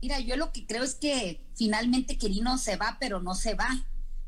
Mira, 0.00 0.18
yo 0.18 0.36
lo 0.36 0.52
que 0.52 0.66
creo 0.66 0.82
es 0.82 0.94
que 0.94 1.44
finalmente 1.54 2.18
Quirino 2.18 2.58
se 2.58 2.76
va, 2.76 2.96
pero 2.98 3.20
no 3.20 3.36
se 3.36 3.54
va 3.54 3.68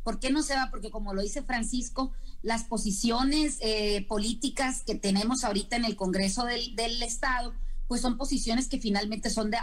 ¿Por 0.05 0.21
qué 0.21 0.31
no 0.31 0.43
se 0.43 0.55
va? 0.55 0.69
Porque 0.71 0.91
como 0.91 1.15
lo 1.15 1.23
dice 1.23 1.43
Francisco, 1.43 2.13
las 2.43 2.65
posiciones 2.65 3.57
eh, 3.61 4.05
políticas 4.07 4.83
que 4.87 4.95
tenemos 4.95 5.45
ahorita 5.45 5.77
en 5.77 5.87
el 5.87 5.97
Congreso 5.97 6.45
del, 6.45 7.03
Estado, 7.03 7.55
pues 7.89 8.03
son 8.03 8.19
posiciones 8.19 8.69
que 8.69 8.79
finalmente 8.79 9.31
son 9.31 9.51
de, 9.51 9.59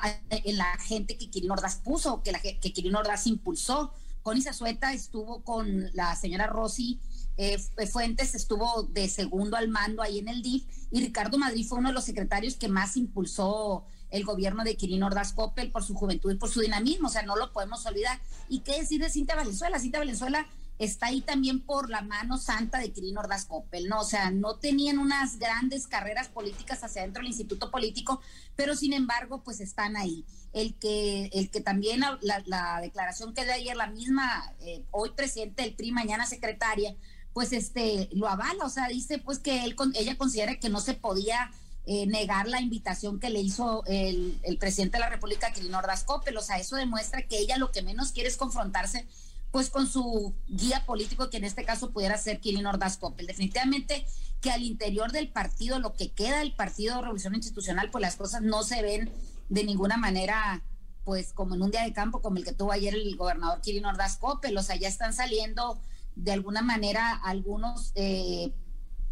la 0.45 0.77
gente 0.79 1.15
que 1.17 1.29
Quirino 1.29 1.53
Ordaz 1.53 1.75
puso, 1.75 2.23
que, 2.23 2.31
la, 2.31 2.39
que 2.39 2.73
Quirino 2.73 2.99
Ordaz 2.99 3.27
impulsó. 3.27 3.93
Connie 4.23 4.41
Zazueta 4.41 4.93
estuvo 4.93 5.43
con 5.43 5.89
la 5.93 6.15
señora 6.15 6.47
Rosy 6.47 6.99
eh, 7.37 7.57
Fuentes, 7.91 8.35
estuvo 8.35 8.83
de 8.83 9.07
segundo 9.09 9.57
al 9.57 9.67
mando 9.67 10.01
ahí 10.01 10.19
en 10.19 10.27
el 10.27 10.41
DIF, 10.41 10.65
y 10.91 11.01
Ricardo 11.01 11.37
Madrid 11.37 11.65
fue 11.67 11.79
uno 11.79 11.89
de 11.89 11.93
los 11.93 12.03
secretarios 12.03 12.55
que 12.55 12.67
más 12.67 12.97
impulsó 12.97 13.85
el 14.11 14.23
gobierno 14.25 14.63
de 14.63 14.75
Quirino 14.75 15.07
Ordaz 15.07 15.33
Coppel 15.33 15.71
por 15.71 15.83
su 15.83 15.95
juventud 15.95 16.31
y 16.31 16.35
por 16.35 16.49
su 16.49 16.59
dinamismo, 16.59 17.07
o 17.07 17.11
sea, 17.11 17.23
no 17.23 17.35
lo 17.35 17.51
podemos 17.51 17.85
olvidar. 17.85 18.19
¿Y 18.49 18.59
qué 18.59 18.79
decir 18.79 19.01
de 19.01 19.09
Cinta 19.09 19.35
Valenzuela? 19.35 19.79
Cinta 19.79 19.99
Valenzuela 19.99 20.45
está 20.83 21.07
ahí 21.07 21.21
también 21.21 21.61
por 21.61 21.89
la 21.89 22.01
mano 22.01 22.37
santa 22.37 22.79
de 22.79 22.91
Quirino 22.91 23.19
Ordaz 23.19 23.45
Coppel, 23.45 23.87
¿no? 23.87 24.01
O 24.01 24.03
sea, 24.03 24.31
no 24.31 24.55
tenían 24.55 24.97
unas 24.97 25.37
grandes 25.37 25.87
carreras 25.87 26.27
políticas 26.27 26.83
hacia 26.83 27.03
dentro 27.03 27.21
del 27.21 27.31
instituto 27.31 27.69
político, 27.69 28.19
pero 28.55 28.75
sin 28.75 28.93
embargo, 28.93 29.43
pues 29.43 29.59
están 29.59 29.95
ahí. 29.95 30.25
El 30.53 30.73
que, 30.75 31.29
el 31.33 31.49
que 31.51 31.61
también 31.61 32.01
la, 32.21 32.79
declaración 32.81 33.33
que 33.33 33.43
dio 33.43 33.53
ayer 33.53 33.77
la 33.77 33.87
misma, 33.87 34.53
eh, 34.61 34.83
hoy 34.91 35.11
presidente 35.11 35.61
del 35.61 35.75
PRI, 35.75 35.91
mañana 35.91 36.25
secretaria, 36.25 36.95
pues 37.33 37.53
este 37.53 38.09
lo 38.11 38.27
avala, 38.27 38.65
o 38.65 38.69
sea, 38.69 38.87
dice 38.87 39.19
pues 39.19 39.39
que 39.39 39.63
él, 39.63 39.75
ella 39.93 40.17
considera 40.17 40.59
que 40.59 40.69
no 40.69 40.81
se 40.81 40.93
podía 40.93 41.51
eh, 41.85 42.05
negar 42.07 42.47
la 42.47 42.61
invitación 42.61 43.19
que 43.19 43.29
le 43.29 43.39
hizo 43.39 43.83
el, 43.85 44.39
el 44.43 44.57
presidente 44.57 44.97
de 44.97 45.01
la 45.01 45.09
República, 45.09 45.51
Quirino 45.51 45.79
Ordaz 45.79 46.03
Coppel, 46.03 46.37
o 46.37 46.41
sea, 46.41 46.57
eso 46.57 46.75
demuestra 46.75 47.23
que 47.23 47.39
ella 47.39 47.57
lo 47.57 47.71
que 47.71 47.81
menos 47.81 48.11
quiere 48.11 48.29
es 48.29 48.37
confrontarse 48.37 49.07
pues 49.51 49.69
con 49.69 49.87
su 49.87 50.33
guía 50.47 50.85
político, 50.85 51.29
que 51.29 51.37
en 51.37 51.43
este 51.43 51.65
caso 51.65 51.91
pudiera 51.91 52.17
ser 52.17 52.39
Kirin 52.39 52.65
Ordaz 52.65 52.97
Coppel. 52.97 53.27
Definitivamente 53.27 54.05
que 54.39 54.49
al 54.49 54.63
interior 54.63 55.11
del 55.11 55.29
partido, 55.29 55.79
lo 55.79 55.93
que 55.93 56.11
queda 56.11 56.39
del 56.39 56.55
Partido 56.55 56.95
de 56.95 57.01
Revolución 57.01 57.35
Institucional, 57.35 57.91
pues 57.91 58.01
las 58.01 58.15
cosas 58.15 58.41
no 58.41 58.63
se 58.63 58.81
ven 58.81 59.11
de 59.49 59.63
ninguna 59.63 59.97
manera, 59.97 60.63
pues 61.03 61.33
como 61.33 61.55
en 61.55 61.61
un 61.61 61.71
día 61.71 61.83
de 61.83 61.93
campo 61.93 62.21
como 62.21 62.37
el 62.37 62.45
que 62.45 62.53
tuvo 62.53 62.71
ayer 62.71 62.95
el 62.95 63.15
gobernador 63.17 63.61
Kirin 63.61 63.85
Ordaz 63.85 64.17
Coppel. 64.17 64.57
O 64.57 64.63
sea, 64.63 64.77
ya 64.77 64.87
están 64.87 65.13
saliendo 65.13 65.79
de 66.15 66.31
alguna 66.31 66.61
manera 66.61 67.13
algunos 67.13 67.91
eh, 67.95 68.53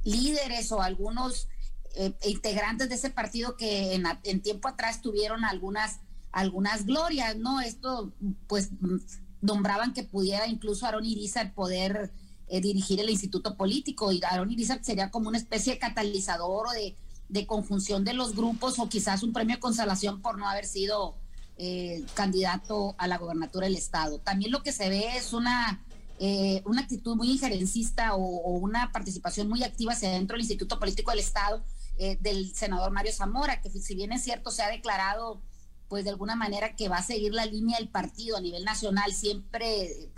líderes 0.04 0.72
o 0.72 0.82
algunos 0.82 1.50
eh, 1.96 2.14
integrantes 2.26 2.90
de 2.90 2.96
ese 2.96 3.10
partido 3.10 3.56
que 3.58 3.94
en, 4.24 4.42
tiempo 4.42 4.68
atrás 4.68 5.02
tuvieron 5.02 5.44
algunas 5.44 6.00
algunas 6.32 6.86
glorias, 6.86 7.38
¿no? 7.38 7.60
Esto, 7.60 8.14
pues, 8.48 8.70
nombraban 9.42 9.94
que 9.94 10.04
pudiera 10.04 10.48
incluso 10.48 10.86
Aaron 10.86 11.06
Irizar 11.06 11.54
poder 11.54 12.12
eh, 12.48 12.62
dirigir 12.62 13.00
el 13.00 13.10
instituto 13.10 13.56
político 13.56 14.12
y 14.12 14.22
Aaron 14.24 14.52
Irizar 14.52 14.84
sería 14.84 15.12
como 15.12 15.30
una 15.30 15.38
especie 15.38 15.74
de 15.74 15.80
catalizador 15.80 16.68
o 16.68 16.72
de, 16.72 16.96
conjunción 17.46 18.04
de 18.04 18.14
los 18.14 18.36
grupos 18.36 18.80
o 18.80 18.90
quizás 18.90 19.24
un 19.24 19.34
premio 19.34 19.56
de 19.56 19.60
consolación 19.60 20.22
por 20.22 20.38
no 20.38 20.50
haber 20.50 20.66
sido 20.66 21.16
eh, 21.58 22.04
candidato 22.16 22.96
a 22.98 23.08
la 23.08 23.18
gobernatura 23.18 23.68
del 23.68 23.76
estado. 23.76 24.20
También 24.20 24.52
lo 24.52 24.64
que 24.64 24.72
se 24.72 24.90
ve 24.90 25.16
es 25.16 25.32
una, 25.32 25.86
eh, 26.20 26.64
una 26.66 26.82
actitud 26.82 27.16
muy 27.16 27.32
injerencista 27.32 28.16
o, 28.16 28.24
o, 28.24 28.52
una 28.54 28.92
participación 28.92 29.48
muy 29.48 29.64
activa 29.64 29.94
hacia 29.94 30.10
dentro 30.10 30.36
del 30.36 30.42
instituto 30.42 30.80
político 30.80 31.12
del 31.12 31.20
estado 31.20 31.64
del 32.22 32.56
senador 32.56 32.92
Mario 32.92 33.12
Zamora, 33.14 33.62
que 33.62 33.70
si 33.70 33.94
bien 33.96 34.14
es 34.14 34.24
cierto 34.24 34.52
se 34.52 34.64
ha 34.64 34.70
declarado 34.70 35.42
pues 35.90 36.04
de 36.04 36.12
alguna 36.12 36.36
manera 36.36 36.76
que 36.76 36.88
va 36.88 36.98
a 36.98 37.04
seguir 37.04 37.34
la 37.34 37.46
línea 37.46 37.78
del 37.78 37.90
partido 37.90 38.38
a 38.38 38.42
nivel 38.42 38.64
nacional, 38.64 39.12
siempre 39.14 40.12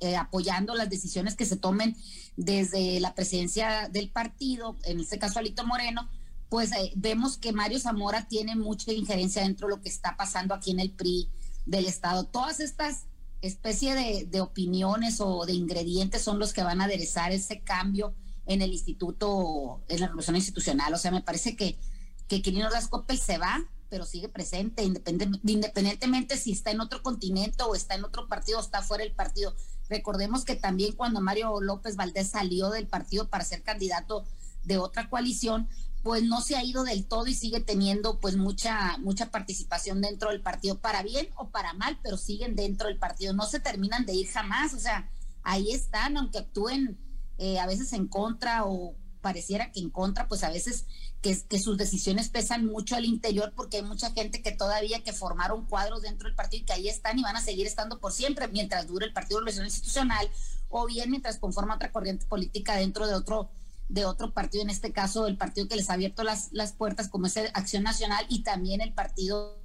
eh, 0.00 0.16
apoyando 0.16 0.74
las 0.74 0.88
decisiones 0.88 1.34
que 1.34 1.46
se 1.46 1.56
tomen 1.56 1.96
desde 2.36 3.00
la 3.00 3.14
presidencia 3.14 3.88
del 3.88 4.10
partido, 4.10 4.76
en 4.84 5.00
este 5.00 5.18
caso 5.18 5.38
Alito 5.38 5.66
Moreno, 5.66 6.08
pues 6.50 6.72
eh, 6.72 6.92
vemos 6.96 7.38
que 7.38 7.52
Mario 7.52 7.80
Zamora 7.80 8.28
tiene 8.28 8.56
mucha 8.56 8.92
injerencia 8.92 9.42
dentro 9.42 9.68
de 9.68 9.76
lo 9.76 9.82
que 9.82 9.88
está 9.88 10.16
pasando 10.16 10.54
aquí 10.54 10.70
en 10.70 10.80
el 10.80 10.90
PRI 10.90 11.28
del 11.64 11.86
Estado. 11.86 12.24
Todas 12.24 12.60
estas 12.60 13.06
especie 13.40 13.94
de, 13.94 14.26
de 14.26 14.40
opiniones 14.42 15.20
o 15.20 15.46
de 15.46 15.54
ingredientes 15.54 16.22
son 16.22 16.38
los 16.38 16.52
que 16.52 16.62
van 16.62 16.82
a 16.82 16.84
aderezar 16.84 17.32
ese 17.32 17.60
cambio 17.60 18.14
en 18.50 18.62
el 18.62 18.72
instituto, 18.72 19.80
en 19.88 20.00
la 20.00 20.06
revolución 20.08 20.34
institucional. 20.34 20.92
O 20.92 20.98
sea, 20.98 21.12
me 21.12 21.22
parece 21.22 21.54
que, 21.54 21.78
que 22.26 22.42
Quirino 22.42 22.68
Rascopel 22.68 23.16
se 23.16 23.38
va, 23.38 23.64
pero 23.88 24.04
sigue 24.04 24.28
presente, 24.28 24.82
independientemente 24.82 26.36
si 26.36 26.52
está 26.52 26.72
en 26.72 26.80
otro 26.80 27.00
continente 27.02 27.62
o 27.62 27.76
está 27.76 27.94
en 27.94 28.04
otro 28.04 28.26
partido 28.26 28.58
o 28.58 28.60
está 28.60 28.82
fuera 28.82 29.04
del 29.04 29.12
partido. 29.12 29.54
Recordemos 29.88 30.44
que 30.44 30.56
también 30.56 30.94
cuando 30.96 31.20
Mario 31.20 31.60
López 31.60 31.94
Valdés 31.94 32.30
salió 32.30 32.70
del 32.70 32.88
partido 32.88 33.28
para 33.28 33.44
ser 33.44 33.62
candidato 33.62 34.24
de 34.64 34.78
otra 34.78 35.08
coalición, 35.08 35.68
pues 36.02 36.24
no 36.24 36.40
se 36.40 36.56
ha 36.56 36.64
ido 36.64 36.82
del 36.82 37.06
todo 37.06 37.28
y 37.28 37.34
sigue 37.34 37.60
teniendo 37.60 38.18
pues 38.20 38.36
mucha 38.36 38.96
mucha 38.98 39.30
participación 39.30 40.00
dentro 40.00 40.30
del 40.30 40.40
partido 40.40 40.78
para 40.78 41.02
bien 41.04 41.28
o 41.36 41.50
para 41.50 41.72
mal, 41.74 42.00
pero 42.02 42.16
siguen 42.16 42.56
dentro 42.56 42.88
del 42.88 42.98
partido, 42.98 43.32
no 43.32 43.46
se 43.46 43.60
terminan 43.60 44.06
de 44.06 44.14
ir 44.14 44.28
jamás, 44.28 44.74
o 44.74 44.78
sea, 44.80 45.08
ahí 45.42 45.70
están, 45.72 46.16
aunque 46.16 46.38
actúen 46.38 46.98
eh, 47.40 47.58
a 47.58 47.66
veces 47.66 47.94
en 47.94 48.06
contra 48.06 48.66
o 48.66 48.94
pareciera 49.22 49.72
que 49.72 49.80
en 49.80 49.88
contra, 49.88 50.28
pues 50.28 50.44
a 50.44 50.50
veces 50.50 50.84
que, 51.22 51.34
sus 51.58 51.78
decisiones 51.78 52.28
pesan 52.28 52.66
mucho 52.66 52.96
al 52.96 53.06
interior 53.06 53.54
porque 53.56 53.78
hay 53.78 53.82
mucha 53.82 54.12
gente 54.12 54.42
que 54.42 54.52
todavía 54.52 55.02
que 55.02 55.14
formaron 55.14 55.64
cuadros 55.64 56.02
dentro 56.02 56.28
del 56.28 56.36
partido 56.36 56.62
y 56.62 56.66
que 56.66 56.74
ahí 56.74 56.88
están 56.88 57.18
y 57.18 57.22
van 57.22 57.36
a 57.36 57.40
seguir 57.40 57.66
estando 57.66 57.98
por 57.98 58.12
siempre 58.12 58.46
mientras 58.48 58.86
dure 58.86 59.06
el 59.06 59.14
Partido 59.14 59.38
de 59.38 59.46
Revolución 59.46 59.64
Institucional 59.64 60.30
o 60.68 60.86
bien 60.86 61.10
mientras 61.10 61.38
conforma 61.38 61.76
otra 61.76 61.92
corriente 61.92 62.26
política 62.26 62.76
dentro 62.76 63.06
de 63.06 63.14
otro 63.14 63.50
de 63.88 64.04
otro 64.04 64.32
partido, 64.32 64.62
en 64.62 64.70
este 64.70 64.92
caso 64.92 65.26
el 65.26 65.36
partido 65.36 65.66
que 65.66 65.76
les 65.76 65.90
ha 65.90 65.94
abierto 65.94 66.22
las, 66.22 66.52
las 66.52 66.72
puertas 66.72 67.08
como 67.08 67.26
es 67.26 67.36
Acción 67.54 67.82
Nacional 67.82 68.24
y 68.28 68.44
también 68.44 68.82
el 68.82 68.92
partido 68.92 69.58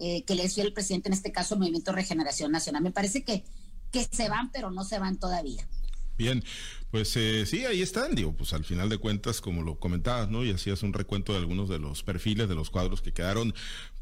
eh, 0.00 0.24
que 0.24 0.34
le 0.34 0.44
es 0.44 0.58
el 0.58 0.72
presidente, 0.72 1.08
en 1.08 1.12
este 1.12 1.30
caso 1.30 1.56
Movimiento 1.56 1.92
Regeneración 1.92 2.50
Nacional. 2.50 2.82
Me 2.82 2.90
parece 2.90 3.22
que, 3.22 3.44
que 3.92 4.08
se 4.10 4.28
van, 4.28 4.50
pero 4.50 4.72
no 4.72 4.84
se 4.84 4.98
van 4.98 5.18
todavía. 5.18 5.68
Bien, 6.16 6.44
pues 6.94 7.16
eh, 7.16 7.44
sí, 7.44 7.64
ahí 7.64 7.82
están, 7.82 8.14
digo, 8.14 8.36
pues 8.36 8.52
al 8.52 8.64
final 8.64 8.88
de 8.88 8.98
cuentas, 8.98 9.40
como 9.40 9.62
lo 9.62 9.80
comentabas, 9.80 10.30
¿no? 10.30 10.44
Y 10.44 10.52
hacías 10.52 10.84
un 10.84 10.92
recuento 10.92 11.32
de 11.32 11.40
algunos 11.40 11.68
de 11.68 11.80
los 11.80 12.04
perfiles 12.04 12.48
de 12.48 12.54
los 12.54 12.70
cuadros 12.70 13.02
que 13.02 13.12
quedaron, 13.12 13.52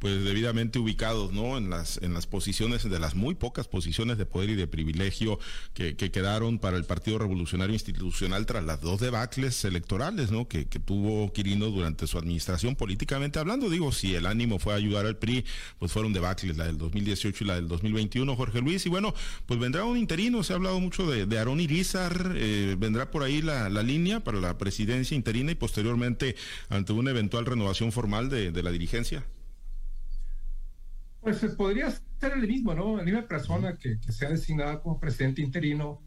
pues 0.02 0.24
debidamente 0.24 0.80
ubicados, 0.80 1.30
¿no? 1.30 1.56
En 1.56 1.70
las, 1.70 2.02
en 2.02 2.12
las 2.12 2.26
posiciones, 2.26 2.82
de 2.82 2.98
las 2.98 3.14
muy 3.14 3.36
pocas 3.36 3.68
posiciones 3.68 4.18
de 4.18 4.26
poder 4.26 4.50
y 4.50 4.56
de 4.56 4.66
privilegio 4.66 5.38
que, 5.74 5.94
que 5.94 6.10
quedaron 6.10 6.58
para 6.58 6.76
el 6.76 6.84
Partido 6.84 7.20
Revolucionario 7.20 7.72
Institucional 7.72 8.44
tras 8.44 8.64
las 8.64 8.80
dos 8.80 8.98
debacles 8.98 9.64
electorales, 9.64 10.32
¿no? 10.32 10.48
Que, 10.48 10.66
que 10.66 10.80
tuvo 10.80 11.32
Quirino 11.32 11.66
durante 11.66 12.08
su 12.08 12.18
administración 12.18 12.74
políticamente 12.74 13.38
hablando. 13.38 13.70
Digo, 13.70 13.92
si 13.92 14.16
el 14.16 14.26
ánimo 14.26 14.58
fue 14.58 14.74
ayudar 14.74 15.06
al 15.06 15.18
PRI, 15.18 15.44
pues 15.78 15.92
fueron 15.92 16.12
debacles, 16.12 16.56
la 16.56 16.64
del 16.64 16.78
2018 16.78 17.44
y 17.44 17.46
la 17.46 17.54
del 17.54 17.68
2021, 17.68 18.34
Jorge 18.34 18.60
Luis. 18.60 18.84
Y 18.86 18.88
bueno, 18.88 19.14
pues 19.46 19.60
vendrá 19.60 19.84
un 19.84 19.96
interino, 19.96 20.42
se 20.42 20.52
ha 20.52 20.56
hablado 20.56 20.80
mucho 20.80 21.08
de, 21.08 21.26
de 21.26 21.38
Aarón 21.38 21.60
Irizar, 21.60 22.32
eh, 22.34 22.74
vendrá 22.76 23.12
por 23.12 23.22
ahí 23.22 23.40
la, 23.40 23.68
línea 23.82 24.24
para 24.24 24.40
la 24.40 24.58
presidencia 24.58 25.14
interina 25.14 25.52
y 25.52 25.54
posteriormente 25.54 26.34
ante 26.68 26.92
una 26.92 27.10
eventual 27.10 27.46
renovación 27.46 27.92
formal 27.92 28.28
de, 28.28 28.62
la 28.62 28.72
dirigencia? 28.72 29.24
Pues 31.22 31.38
podría 31.56 31.88
ser 31.90 32.32
el 32.32 32.48
mismo, 32.48 32.74
¿no? 32.74 32.96
La 32.96 33.04
misma 33.04 33.28
persona 33.28 33.76
que, 33.76 33.96
sea 34.12 34.30
designada 34.30 34.82
como 34.82 34.98
presidente 34.98 35.40
interino 35.40 36.02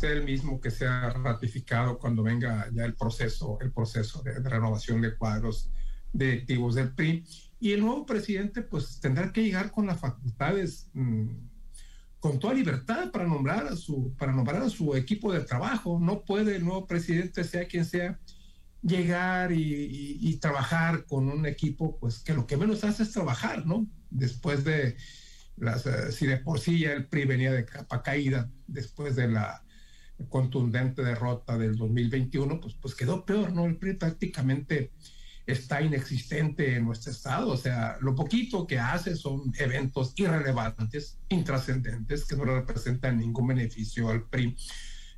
sea 0.00 0.10
el 0.10 0.24
mismo 0.24 0.60
que 0.60 0.70
sea 0.70 1.10
ratificado 1.10 1.98
cuando 1.98 2.22
venga 2.22 2.68
ya 2.72 2.84
el 2.84 2.94
proceso, 2.94 3.58
el 3.60 3.72
proceso 3.72 4.22
de, 4.22 4.38
renovación 4.38 5.00
de 5.00 5.16
cuadros 5.16 5.70
directivos 6.12 6.76
del 6.76 6.94
PRI. 6.94 7.24
Y 7.58 7.72
el 7.72 7.80
nuevo 7.80 8.06
presidente 8.06 8.62
pues 8.62 9.00
tendrá 9.00 9.32
que 9.32 9.42
llegar 9.42 9.72
con 9.72 9.86
las 9.86 9.98
facultades 9.98 10.90
mm, 10.92 11.28
con 12.20 12.38
toda 12.38 12.54
libertad 12.54 13.10
para 13.10 13.26
nombrar 13.26 13.66
a 13.66 13.74
su, 13.74 14.14
para 14.16 14.32
nombrar 14.32 14.62
a 14.62 14.70
su 14.70 14.94
equipo 14.94 15.32
de 15.32 15.40
trabajo. 15.40 15.98
No 16.00 16.22
puede 16.24 16.56
el 16.56 16.64
nuevo 16.64 16.86
presidente, 16.86 17.42
sea 17.42 17.66
quien 17.66 17.84
sea, 17.84 18.18
llegar 18.80 19.50
y, 19.52 20.38
trabajar 20.40 21.04
con 21.06 21.28
un 21.28 21.46
equipo, 21.46 21.98
pues 21.98 22.20
que 22.20 22.34
lo 22.34 22.46
que 22.46 22.56
menos 22.56 22.84
hace 22.84 23.02
es 23.02 23.12
trabajar, 23.12 23.66
¿no? 23.66 23.86
Después 24.10 24.64
de 24.64 24.96
las, 25.56 25.86
eh, 25.86 26.12
si 26.12 26.26
de 26.26 26.38
por 26.38 26.60
sí 26.60 26.80
ya 26.80 26.92
el 26.92 27.06
PRI 27.06 27.24
venía 27.24 27.52
de 27.52 27.64
capa 27.64 28.02
caída, 28.02 28.50
después 28.66 29.16
de 29.16 29.28
la 29.28 29.62
contundente 30.28 31.02
derrota 31.02 31.58
del 31.58 31.76
2021, 31.76 32.60
pues, 32.60 32.74
pues 32.74 32.94
quedó 32.94 33.24
peor, 33.24 33.52
¿no? 33.52 33.66
El 33.66 33.76
PRI 33.76 33.94
prácticamente 33.94 34.92
está 35.46 35.80
inexistente 35.80 36.76
en 36.76 36.84
nuestro 36.84 37.12
estado. 37.12 37.48
O 37.50 37.56
sea, 37.56 37.96
lo 38.00 38.14
poquito 38.14 38.66
que 38.66 38.78
hace 38.78 39.14
son 39.14 39.52
eventos 39.58 40.12
irrelevantes, 40.16 41.18
intrascendentes, 41.28 42.24
que 42.24 42.36
no 42.36 42.44
representan 42.44 43.18
ningún 43.18 43.48
beneficio 43.48 44.08
al 44.10 44.24
PRI. 44.28 44.56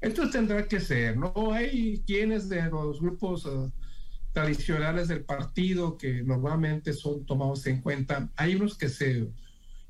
Entonces 0.01 0.33
tendrá 0.33 0.67
que 0.69 0.81
ser, 0.81 1.17
¿no? 1.17 1.53
Hay 1.53 2.03
quienes 2.07 2.49
de 2.49 2.63
los 2.71 3.01
grupos 3.01 3.47
eh, 3.47 3.73
tradicionales 4.33 5.09
del 5.09 5.25
partido 5.25 5.97
que 5.97 6.23
normalmente 6.23 6.93
son 6.93 7.25
tomados 7.25 7.67
en 7.67 7.81
cuenta, 7.81 8.29
hay 8.37 8.55
unos 8.55 8.77
que 8.77 8.89
se 8.89 9.29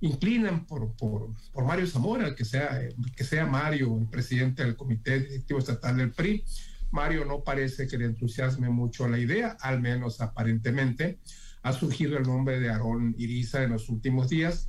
inclinan 0.00 0.64
por, 0.64 0.92
por, 0.92 1.30
por 1.52 1.64
Mario 1.64 1.86
Zamora, 1.86 2.34
que 2.34 2.44
sea, 2.44 2.80
que 3.16 3.24
sea 3.24 3.46
Mario 3.46 3.98
el 4.00 4.08
presidente 4.08 4.64
del 4.64 4.76
Comité 4.76 5.20
Directivo 5.20 5.58
Estatal 5.58 5.96
del 5.96 6.12
PRI, 6.12 6.44
Mario 6.90 7.24
no 7.24 7.42
parece 7.42 7.86
que 7.86 7.98
le 7.98 8.06
entusiasme 8.06 8.68
mucho 8.70 9.08
la 9.08 9.18
idea, 9.18 9.56
al 9.60 9.80
menos 9.80 10.20
aparentemente. 10.20 11.18
Ha 11.62 11.72
surgido 11.72 12.16
el 12.16 12.22
nombre 12.22 12.60
de 12.60 12.70
Aarón 12.70 13.14
Iriza 13.18 13.62
en 13.62 13.72
los 13.72 13.88
últimos 13.88 14.28
días, 14.28 14.68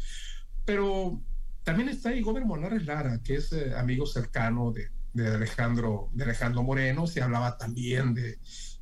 pero 0.65 1.21
también 1.63 1.89
está 1.89 2.09
ahí 2.09 2.21
Gómez 2.21 2.43
Lara, 2.85 3.21
que 3.23 3.35
es 3.35 3.53
eh, 3.53 3.73
amigo 3.75 4.05
cercano 4.05 4.73
de, 4.73 5.27
Alejandro, 5.27 6.09
de 6.13 6.23
Alejandro 6.23 6.63
Moreno. 6.63 7.07
Se 7.07 7.21
hablaba 7.21 7.57
también 7.57 8.13
de, 8.13 8.39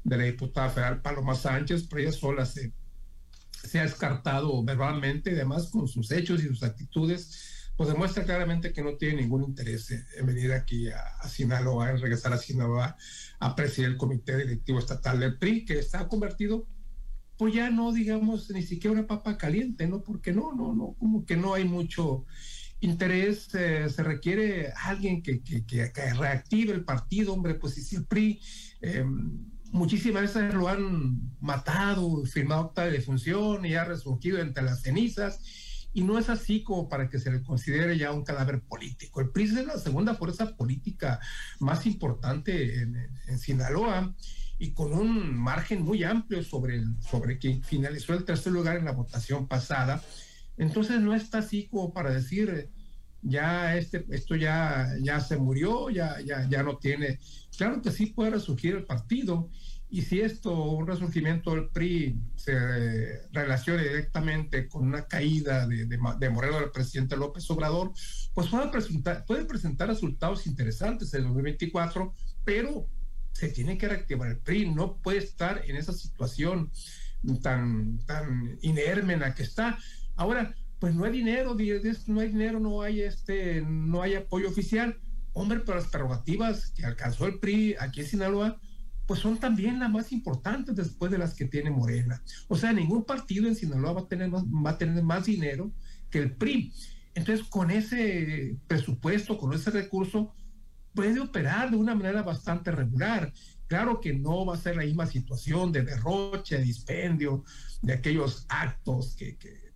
de 0.08 0.18
la 0.18 0.24
diputada 0.24 0.70
federal 0.70 1.02
Paloma 1.02 1.36
Sánchez, 1.36 1.86
pero 1.90 2.02
ella 2.02 2.12
sola 2.14 2.46
se, 2.46 2.72
se 3.52 3.80
ha 3.80 3.84
descartado 3.84 4.64
verbalmente, 4.64 5.32
además 5.32 5.68
con 5.68 5.88
sus 5.88 6.12
hechos 6.12 6.42
y 6.42 6.48
sus 6.48 6.64
actitudes, 6.64 7.72
pues 7.76 7.90
demuestra 7.90 8.24
claramente 8.24 8.72
que 8.72 8.82
no 8.82 8.96
tiene 8.96 9.22
ningún 9.22 9.44
interés 9.44 9.92
en 9.92 10.26
venir 10.26 10.54
aquí 10.54 10.90
a, 10.90 11.28
Sinaloa, 11.28 11.92
en 11.92 12.00
regresar 12.00 12.32
a 12.32 12.38
Sinaloa 12.38 12.96
a 13.40 13.56
presidir 13.56 13.90
el 13.90 13.98
comité 13.98 14.38
directivo 14.38 14.80
estatal 14.80 15.20
del 15.20 15.38
PRI, 15.38 15.66
que 15.66 15.78
está 15.78 16.08
convertido, 16.08 16.66
pues 17.38 17.54
ya 17.54 17.70
no 17.70 17.92
digamos 17.92 18.50
ni 18.50 18.64
siquiera 18.64 18.94
una 18.94 19.08
papa 19.08 19.38
caliente, 19.38 19.88
¿no? 19.88 20.02
Porque 20.02 20.32
no, 20.32 20.54
no, 20.54 20.74
no, 20.74 20.96
como 20.98 21.26
que 21.26 21.36
no 21.36 21.54
hay 21.54 21.66
mucho 21.66 22.26
interés, 22.80 23.54
eh, 23.56 23.90
se 23.90 24.04
requiere 24.04 24.72
alguien 24.84 25.22
que, 25.22 25.44
que, 25.44 25.92
reactive 26.14 26.72
el 26.72 26.86
partido, 26.86 27.34
hombre, 27.34 27.56
pues 27.56 27.74
si 27.74 27.98
el 27.98 28.06
PRI... 28.06 28.40
Eh, 28.82 29.06
muchísimas 29.71 30.24
veces 30.24 30.53
lo 30.53 30.67
han 30.67 31.21
matado, 31.39 32.25
firmado 32.25 32.63
acta 32.65 32.86
de 32.86 32.91
defunción 32.91 33.65
y 33.65 33.75
ha 33.75 33.86
resurgido 33.86 34.39
entre 34.39 34.63
las 34.63 34.81
cenizas 34.81 35.39
y 35.93 36.03
no 36.03 36.19
es 36.19 36.29
así 36.29 36.63
como 36.63 36.88
para 36.89 37.09
que 37.09 37.17
se 37.17 37.31
le 37.31 37.41
considere 37.41 37.97
ya 37.97 38.12
un 38.12 38.24
cadáver 38.24 38.62
político. 38.62 39.19
El 39.19 39.31
PRI 39.31 39.45
es 39.45 39.65
la 39.65 39.79
segunda 39.79 40.13
fuerza 40.13 40.55
política 40.55 41.19
más 41.59 41.86
importante 41.88 42.81
en, 42.81 43.39
Sinaloa 43.39 44.15
y 44.59 44.74
con 44.74 44.93
un 44.93 45.36
margen 45.36 45.81
muy 45.81 46.03
amplio 46.03 46.43
sobre, 46.43 46.83
sobre 47.00 47.39
quien 47.39 47.63
finalizó 47.63 48.13
el 48.13 48.25
tercer 48.25 48.53
lugar 48.53 48.77
en 48.77 48.86
la 48.86 48.91
votación 48.91 49.47
pasada. 49.47 50.01
Entonces 50.57 51.01
no 51.01 51.15
está 51.15 51.39
así 51.39 51.67
como 51.67 51.93
para 51.93 52.12
decir 52.12 52.69
ya 53.27 53.75
este, 53.75 54.05
esto 54.10 54.36
ya, 54.36 54.96
ya 55.01 55.19
se 55.19 55.38
murió, 55.38 55.89
ya, 55.89 56.19
ya, 56.22 56.48
ya 56.50 56.63
no 56.63 56.77
tiene. 56.77 57.19
Claro 57.57 57.81
que 57.81 57.91
sí 57.91 58.07
puede 58.07 58.31
resurgir 58.31 58.75
el 58.75 58.86
partido 58.86 59.50
y 59.89 60.01
si 60.01 60.19
esto, 60.19 60.53
un 60.53 60.86
resurgimiento 60.86 61.51
del 61.51 61.69
PRI, 61.69 62.19
se 62.36 63.22
relaciona 63.31 63.81
directamente 63.81 64.67
con 64.67 64.86
una 64.86 65.07
caída 65.07 65.65
de, 65.65 65.86
de, 65.86 66.29
Moreno 66.29 66.60
del 66.60 66.72
presidente 66.72 67.15
López 67.15 67.50
Obrador, 67.50 67.93
pues 68.34 68.48
puede 68.48 68.67
presentar, 68.67 69.25
puede 69.25 69.46
presentar 69.46 69.88
resultados 69.88 70.46
interesantes 70.46 71.13
en 71.13 71.24
2024, 71.24 72.13
pero 72.43 72.89
se 73.31 73.48
tiene 73.50 73.77
que 73.77 73.88
reactivar 73.88 74.29
el 74.29 74.39
PRI, 74.39 74.69
no 74.69 74.98
puede 74.98 75.19
estar 75.19 75.63
en 75.65 75.77
esa 75.77 75.93
situación 75.93 76.69
tan, 77.41 78.00
tan 78.00 78.57
inerme 78.62 79.13
en 79.13 79.22
la 79.22 79.34
que 79.34 79.43
está. 79.43 79.77
Ahora, 80.17 80.53
pues 80.79 80.93
no 80.93 81.05
hay 81.05 81.12
dinero, 81.12 81.55
no 82.07 82.19
hay 82.19 82.27
dinero, 82.29 82.60
no 82.60 82.81
hay 82.81 83.01
este, 83.01 83.62
no 83.62 84.01
hay 84.01 84.15
apoyo 84.15 84.50
oficial. 84.50 84.98
Hombre, 85.34 85.60
pero 85.60 85.77
las 85.77 85.88
prerrogativas 85.88 86.72
que 86.72 86.86
alcanzó 86.86 87.27
el 87.27 87.39
PRI 87.39 87.75
aquí 87.79 88.01
en 88.01 88.07
Sinaloa, 88.07 88.60
pues 89.05 89.19
son 89.19 89.38
también 89.39 89.79
las 89.79 89.89
más 89.89 90.12
importantes 90.12 90.75
después 90.75 91.12
de 91.12 91.17
las 91.17 91.34
que 91.34 91.46
tiene 91.46 91.69
Morena. 91.69 92.22
O 92.48 92.55
sea, 92.55 92.74
ningún 92.74 93.05
partido 93.05 93.48
en 93.48 93.55
Sinaloa 93.55 93.93
va 93.93 94.01
a 94.72 94.77
tener 94.77 95.01
más, 95.03 95.25
dinero 95.25 95.72
que 96.10 96.19
el 96.19 96.36
PRI. 96.36 96.74
Entonces, 97.15 97.46
con 97.48 97.72
ese 97.72 98.57
presupuesto, 98.67 99.38
con 99.38 99.53
ese 99.53 99.72
recurso, 99.72 100.34
puede 100.93 101.19
operar 101.19 101.72
de 101.72 101.77
una 101.77 101.96
manera 101.96 102.22
bastante 102.22 102.72
regular. 102.72 103.31
Claro 103.67 104.00
que 104.00 104.13
no 104.13 104.46
va 104.46 104.55
a 104.55 104.60
ser 104.60 104.75
la 104.75 104.84
misma 104.84 105.05
situación 105.05 105.72
de 105.72 105.84
derroche, 105.84 106.57
de 106.57 106.63
dispendio, 106.63 107.43
de 107.81 107.93
aquellos 107.93 108.46
actos 108.50 109.15
que 109.15 109.66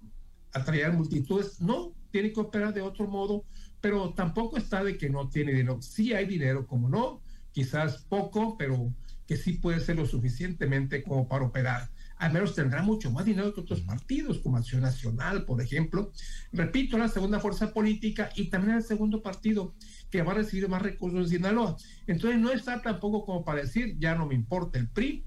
atraían 0.53 0.97
multitudes. 0.97 1.61
No, 1.61 1.93
tiene 2.11 2.31
que 2.33 2.39
operar 2.39 2.73
de 2.73 2.81
otro 2.81 3.07
modo, 3.07 3.45
pero 3.79 4.13
tampoco 4.13 4.57
está 4.57 4.83
de 4.83 4.97
que 4.97 5.09
no 5.09 5.29
tiene 5.29 5.51
dinero. 5.51 5.81
Sí 5.81 6.13
hay 6.13 6.25
dinero, 6.25 6.67
como 6.67 6.89
no, 6.89 7.21
quizás 7.51 8.03
poco, 8.09 8.57
pero 8.57 8.93
que 9.27 9.37
sí 9.37 9.53
puede 9.53 9.79
ser 9.79 9.95
lo 9.95 10.05
suficientemente 10.05 11.03
como 11.03 11.27
para 11.27 11.45
operar. 11.45 11.89
Al 12.17 12.33
menos 12.33 12.53
tendrá 12.53 12.83
mucho 12.83 13.09
más 13.09 13.25
dinero 13.25 13.53
que 13.53 13.61
otros 13.61 13.81
partidos, 13.81 14.39
como 14.39 14.57
Acción 14.57 14.81
Nacional, 14.81 15.45
por 15.45 15.59
ejemplo. 15.61 16.11
Repito, 16.51 16.97
la 16.97 17.07
segunda 17.07 17.39
fuerza 17.39 17.73
política 17.73 18.29
y 18.35 18.49
también 18.49 18.75
el 18.75 18.83
segundo 18.83 19.23
partido 19.23 19.73
que 20.11 20.21
va 20.21 20.33
a 20.33 20.35
recibir 20.35 20.69
más 20.69 20.81
recursos 20.81 21.19
en 21.21 21.29
Sinaloa. 21.29 21.77
Entonces 22.05 22.39
no 22.39 22.51
está 22.51 22.81
tampoco 22.81 23.25
como 23.25 23.43
para 23.43 23.61
decir, 23.61 23.97
ya 23.97 24.13
no 24.13 24.27
me 24.27 24.35
importa 24.35 24.77
el 24.77 24.89
PRI. 24.89 25.23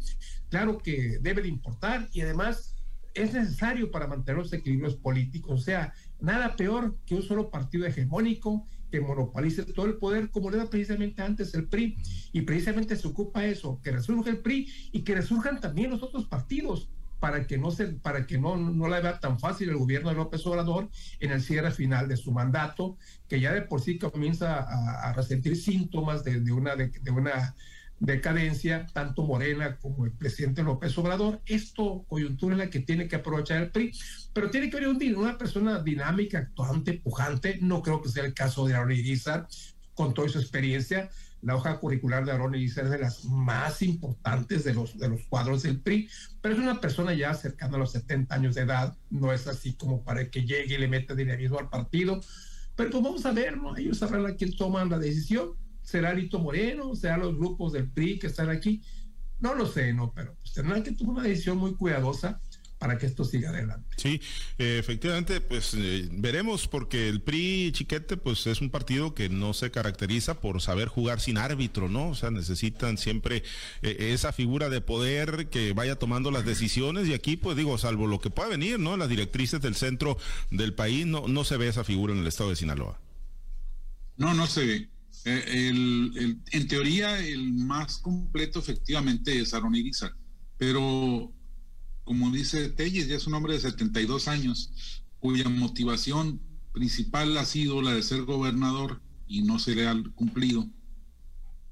Claro 0.50 0.78
que 0.78 1.18
debe 1.20 1.42
de 1.42 1.48
importar 1.48 2.08
y 2.12 2.20
además 2.20 2.73
es 3.14 3.32
necesario 3.32 3.90
para 3.90 4.06
mantener 4.06 4.38
los 4.38 4.52
equilibrios 4.52 4.96
políticos. 4.96 5.60
O 5.60 5.62
sea, 5.62 5.94
nada 6.20 6.56
peor 6.56 6.96
que 7.06 7.14
un 7.14 7.22
solo 7.22 7.50
partido 7.50 7.86
hegemónico 7.86 8.66
que 8.90 9.00
monopolice 9.00 9.64
todo 9.64 9.86
el 9.86 9.96
poder 9.96 10.30
como 10.30 10.50
le 10.50 10.58
da 10.58 10.70
precisamente 10.70 11.22
antes 11.22 11.54
el 11.54 11.68
PRI. 11.68 11.96
Y 12.32 12.42
precisamente 12.42 12.96
se 12.96 13.08
ocupa 13.08 13.44
eso, 13.44 13.80
que 13.82 13.90
resurja 13.90 14.30
el 14.30 14.38
PRI 14.38 14.68
y 14.92 15.02
que 15.02 15.14
resurjan 15.14 15.60
también 15.60 15.90
los 15.90 16.02
otros 16.02 16.26
partidos 16.26 16.88
para 17.24 17.46
que 17.46 17.56
no 17.56 17.70
se, 17.70 17.86
para 17.86 18.26
que 18.26 18.36
no, 18.38 18.56
no 18.56 18.86
la 18.86 19.00
vea 19.00 19.18
tan 19.18 19.38
fácil 19.38 19.70
el 19.70 19.78
gobierno 19.78 20.10
de 20.10 20.16
López 20.16 20.46
Obrador 20.46 20.90
en 21.20 21.32
el 21.32 21.40
cierre 21.40 21.70
final 21.70 22.06
de 22.06 22.18
su 22.18 22.32
mandato, 22.32 22.98
que 23.28 23.40
ya 23.40 23.54
de 23.54 23.62
por 23.62 23.80
sí 23.80 23.98
comienza 23.98 24.58
a, 24.58 25.10
resentir 25.14 25.56
síntomas 25.56 26.22
de, 26.22 26.52
una 26.52 26.76
de, 26.76 27.10
una 27.10 27.54
decadencia, 28.00 28.86
tanto 28.92 29.22
Morena 29.22 29.76
como 29.78 30.04
el 30.04 30.12
presidente 30.12 30.62
López 30.62 30.96
Obrador. 30.98 31.40
Esto, 31.46 32.04
coyuntura 32.08 32.54
en 32.54 32.58
la 32.60 32.70
que 32.70 32.80
tiene 32.80 33.08
que 33.08 33.16
aprovechar 33.16 33.62
el 33.62 33.70
PRI, 33.70 33.92
pero 34.32 34.50
tiene 34.50 34.70
que 34.70 34.76
haber 34.76 35.16
una 35.16 35.38
persona 35.38 35.82
dinámica, 35.82 36.38
actuante, 36.38 36.94
pujante. 36.94 37.58
No 37.60 37.82
creo 37.82 38.02
que 38.02 38.08
sea 38.08 38.24
el 38.24 38.34
caso 38.34 38.66
de 38.66 38.74
Aaron 38.74 38.92
Irizar, 38.92 39.46
con 39.94 40.14
toda 40.14 40.28
su 40.28 40.38
experiencia. 40.38 41.10
La 41.42 41.56
hoja 41.56 41.78
curricular 41.78 42.24
de 42.24 42.32
Aaron 42.32 42.54
Irizar 42.54 42.86
es 42.86 42.90
de 42.90 42.98
las 42.98 43.24
más 43.26 43.82
importantes 43.82 44.64
de 44.64 44.74
los, 44.74 44.98
de 44.98 45.08
los 45.08 45.26
cuadros 45.26 45.62
del 45.62 45.80
PRI, 45.80 46.08
pero 46.40 46.54
es 46.54 46.60
una 46.60 46.80
persona 46.80 47.14
ya 47.14 47.34
cercana 47.34 47.76
a 47.76 47.80
los 47.80 47.92
70 47.92 48.34
años 48.34 48.54
de 48.54 48.62
edad. 48.62 48.96
No 49.10 49.32
es 49.32 49.46
así 49.46 49.74
como 49.74 50.02
para 50.02 50.30
que 50.30 50.44
llegue 50.44 50.74
y 50.74 50.78
le 50.78 50.88
meta 50.88 51.14
dinamismo 51.14 51.58
al 51.58 51.68
partido. 51.68 52.20
Pero 52.76 52.90
pues 52.90 53.04
vamos 53.04 53.24
a 53.24 53.32
ver, 53.32 53.56
¿no? 53.56 53.76
Ellos 53.76 53.98
sabrán 53.98 54.26
a 54.26 54.34
quién 54.34 54.56
toman 54.56 54.90
la 54.90 54.98
decisión 54.98 55.54
será 55.84 56.12
Lito 56.12 56.40
Moreno, 56.40 56.96
será 56.96 57.18
los 57.18 57.36
grupos 57.36 57.72
del 57.72 57.88
PRI 57.88 58.18
que 58.18 58.26
están 58.26 58.50
aquí, 58.50 58.82
no 59.38 59.54
lo 59.54 59.66
sé, 59.66 59.92
no, 59.92 60.12
pero 60.12 60.34
pues 60.34 60.54
tendrán 60.54 60.82
que 60.82 60.92
tomar 60.92 61.16
una 61.16 61.28
decisión 61.28 61.58
muy 61.58 61.74
cuidadosa 61.74 62.40
para 62.78 62.98
que 62.98 63.06
esto 63.06 63.24
siga 63.24 63.50
adelante. 63.50 63.96
Sí, 63.96 64.20
eh, 64.58 64.78
efectivamente, 64.78 65.40
pues 65.40 65.74
eh, 65.74 66.08
veremos, 66.12 66.68
porque 66.68 67.08
el 67.08 67.22
PRI 67.22 67.70
Chiquete, 67.72 68.16
pues 68.16 68.46
es 68.46 68.60
un 68.60 68.68
partido 68.68 69.14
que 69.14 69.28
no 69.28 69.54
se 69.54 69.70
caracteriza 69.70 70.40
por 70.40 70.60
saber 70.60 70.88
jugar 70.88 71.20
sin 71.20 71.38
árbitro, 71.38 71.88
¿no? 71.88 72.08
O 72.08 72.14
sea, 72.14 72.30
necesitan 72.30 72.98
siempre 72.98 73.42
eh, 73.82 74.12
esa 74.12 74.32
figura 74.32 74.68
de 74.68 74.80
poder 74.80 75.48
que 75.48 75.72
vaya 75.72 75.96
tomando 75.96 76.30
las 76.30 76.44
decisiones 76.44 77.08
y 77.08 77.14
aquí, 77.14 77.36
pues 77.36 77.56
digo, 77.56 77.78
salvo 77.78 78.06
lo 78.06 78.20
que 78.20 78.30
pueda 78.30 78.50
venir, 78.50 78.78
¿no? 78.78 78.96
Las 78.96 79.08
directrices 79.08 79.60
del 79.62 79.76
centro 79.76 80.18
del 80.50 80.74
país, 80.74 81.06
no, 81.06 81.26
no 81.26 81.44
se 81.44 81.56
ve 81.56 81.68
esa 81.68 81.84
figura 81.84 82.12
en 82.12 82.20
el 82.20 82.26
estado 82.26 82.50
de 82.50 82.56
Sinaloa. 82.56 83.00
No, 84.16 84.34
no 84.34 84.46
se 84.46 84.66
ve. 84.66 84.93
Eh, 85.24 85.68
el, 85.68 86.40
en 86.50 86.68
teoría, 86.68 87.18
el 87.18 87.52
más 87.52 87.98
completo 87.98 88.58
efectivamente 88.58 89.40
es 89.40 89.54
Aaron 89.54 89.74
Irizar, 89.74 90.12
pero 90.58 91.32
como 92.04 92.30
dice 92.30 92.68
Telles, 92.68 93.08
ya 93.08 93.16
es 93.16 93.26
un 93.26 93.34
hombre 93.34 93.54
de 93.54 93.60
72 93.60 94.28
años, 94.28 95.02
cuya 95.18 95.48
motivación 95.48 96.40
principal 96.72 97.36
ha 97.38 97.44
sido 97.44 97.80
la 97.80 97.94
de 97.94 98.02
ser 98.02 98.22
gobernador 98.24 99.00
y 99.26 99.42
no 99.42 99.58
se 99.58 99.74
le 99.74 99.88
ha 99.88 99.96
cumplido. 100.14 100.68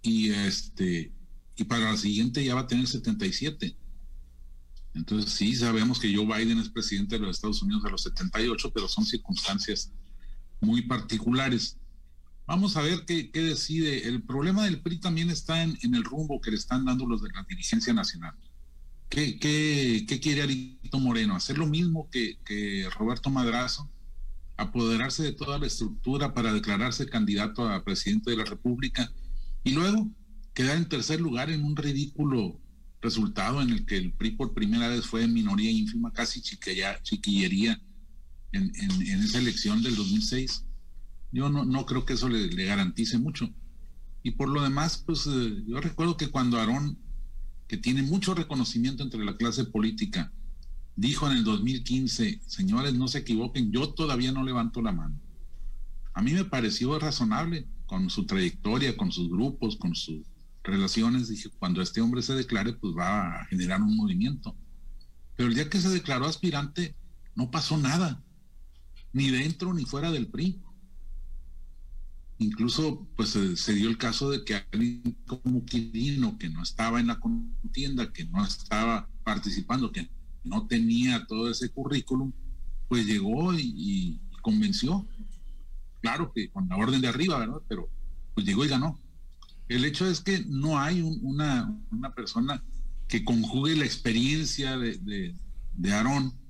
Y 0.03 0.31
este 0.31 1.13
y 1.55 1.65
para 1.65 1.91
la 1.91 1.97
siguiente 1.97 2.43
ya 2.43 2.55
va 2.55 2.63
a 2.63 2.67
tener 2.67 2.87
77. 2.87 3.77
Entonces 4.95 5.33
sí 5.33 5.55
sabemos 5.55 5.99
que 5.99 6.15
Joe 6.15 6.27
Biden 6.27 6.59
es 6.59 6.69
presidente 6.69 7.19
de 7.19 7.27
los 7.27 7.37
Estados 7.37 7.63
Unidos 7.63 7.85
a 7.85 7.91
los 7.91 8.03
78, 8.03 8.73
pero 8.73 8.89
son 8.89 9.05
circunstancias 9.05 9.93
muy 10.61 10.83
particulares. 10.83 11.79
Vamos 12.53 12.77
a 12.77 12.83
ver 12.83 13.07
qué, 13.07 13.31
decide. 13.33 14.07
El 14.07 14.25
problema 14.25 14.67
del 14.67 14.83
PRI 14.83 14.99
también 14.99 15.31
está 15.31 15.63
en, 15.63 15.79
el 15.95 16.05
rumbo 16.05 16.39
que 16.39 16.51
le 16.51 16.59
están 16.59 16.85
dando 16.85 17.07
los 17.07 17.23
de 17.23 17.31
la 17.31 17.47
dirigencia 17.49 17.95
nacional. 17.95 18.35
¿Qué, 19.09 19.39
quiere 20.21 20.43
Arito 20.43 21.01
Moreno? 21.01 21.35
¿Hacer 21.35 21.57
lo 21.57 21.67
mismo 21.67 22.11
que, 22.11 22.87
Roberto 22.99 23.31
Madrazo? 23.31 23.91
¿Apoderarse 24.59 25.23
de 25.23 25.33
toda 25.33 25.59
la 25.59 25.67
estructura 25.67 26.35
para 26.35 26.53
declararse 26.53 27.09
candidato 27.09 27.67
a 27.67 27.83
presidente 27.85 28.31
de 28.31 28.37
la 28.37 28.45
República? 28.45 29.11
Y 29.65 29.71
luego 29.71 30.11
quedar 30.53 30.77
en 30.77 30.91
tercer 30.91 31.23
lugar 31.23 31.49
en 31.49 31.65
un 31.65 31.75
ridículo 31.75 32.61
resultado 33.01 33.63
en 33.63 33.71
el 33.71 33.87
que 33.87 33.97
el 33.97 34.13
PRI 34.13 34.33
por 34.33 34.53
primera 34.53 34.89
vez 34.89 35.07
fue 35.07 35.25
en 35.25 35.33
minoría 35.33 35.71
ínfima, 35.71 36.13
casi 36.13 36.43
chiquillería 36.43 37.81
en, 38.53 38.73
en 38.75 39.23
esa 39.23 39.39
elección 39.39 39.83
del 39.83 39.97
2006 39.97 40.67
yo 41.33 41.49
no, 41.49 41.65
no 41.65 41.87
creo 41.87 42.05
que 42.05 42.13
eso 42.13 42.29
le, 42.29 42.49
garantice 42.65 43.19
mucho. 43.19 43.51
Y 44.23 44.33
por 44.33 44.49
lo 44.49 44.63
demás, 44.63 45.03
pues 45.05 45.27
eh, 45.27 45.65
yo 45.67 45.81
recuerdo 45.81 46.17
que 46.17 46.29
cuando 46.29 46.59
Aarón, 46.59 46.99
que 47.67 47.77
tiene 47.77 48.03
mucho 48.03 48.35
reconocimiento 48.35 49.03
entre 49.03 49.25
la 49.25 49.37
clase 49.37 49.65
política, 49.65 50.33
dijo 50.95 51.29
en 51.31 51.39
el 51.39 51.45
2015, 51.45 52.43
señores, 52.47 52.95
no 52.95 53.09
se 53.09 53.19
equivoquen, 53.19 53.73
yo 53.73 53.95
todavía 53.95 54.31
no 54.31 54.45
levanto 54.45 54.83
la 54.83 54.93
mano. 54.93 55.19
A 56.15 56.23
mí 56.23 56.33
me 56.33 56.45
pareció 56.45 56.99
razonable 56.99 57.67
con 57.87 58.11
su 58.11 58.27
trayectoria, 58.27 58.97
con 58.97 59.11
sus 59.11 59.31
grupos, 59.31 59.77
con 59.77 59.95
sus 59.95 60.23
relaciones. 60.63 61.29
Dije, 61.29 61.49
cuando 61.59 61.81
este 61.81 62.01
hombre 62.01 62.23
se 62.23 62.35
declare, 62.35 62.75
pues 62.75 62.95
va 62.97 63.41
a 63.41 63.45
generar 63.47 63.81
un 63.81 63.97
movimiento. 63.97 64.55
Pero 65.37 65.49
el 65.49 65.55
día 65.55 65.71
que 65.71 65.81
se 65.81 65.89
declaró 65.89 66.27
aspirante, 66.27 66.95
no 67.35 67.51
pasó 67.51 67.79
nada, 67.79 68.23
ni 69.13 69.31
dentro 69.31 69.73
ni 69.73 69.85
fuera 69.85 70.11
del 70.11 70.29
PRI. 70.29 70.61
Incluso, 72.43 73.07
pues 73.17 73.31
se, 73.31 73.73
dio 73.75 73.89
el 73.89 73.97
caso 73.97 74.31
de 74.31 74.45
que 74.45 74.61
alguien 74.73 75.17
como 75.27 75.65
Quirino, 75.65 76.37
que 76.39 76.49
no 76.49 76.63
estaba 76.63 76.99
en 76.99 77.07
la 77.07 77.21
contienda, 77.21 78.13
que 78.13 78.25
no 78.25 78.45
estaba 78.45 79.09
participando, 79.23 79.93
que 79.93 80.11
no 80.43 80.67
tenía 80.67 81.25
todo 81.27 81.49
ese 81.49 81.71
currículum, 81.71 82.33
pues 82.89 83.07
llegó 83.07 83.55
y, 83.55 84.21
convenció. 84.43 85.07
Claro 86.01 86.33
que 86.35 86.51
con 86.51 86.69
la 86.69 86.77
orden 86.77 87.01
de 87.01 87.07
arriba, 87.07 87.39
¿verdad? 87.39 87.63
Pero 87.69 87.89
pues 88.35 88.45
llegó 88.45 88.65
y 88.65 88.69
ganó. 88.69 88.99
El 89.69 89.85
hecho 89.85 90.05
es 90.05 90.21
que 90.21 90.45
no 90.49 90.81
hay 90.81 91.01
una, 91.01 91.81
una, 91.93 92.13
persona 92.13 92.65
que 93.07 93.25
conjugue 93.25 93.77
la 93.77 93.85
experiencia 93.85 94.77
de, 94.79 95.33
de 95.75 95.93
Aarón 95.93 96.42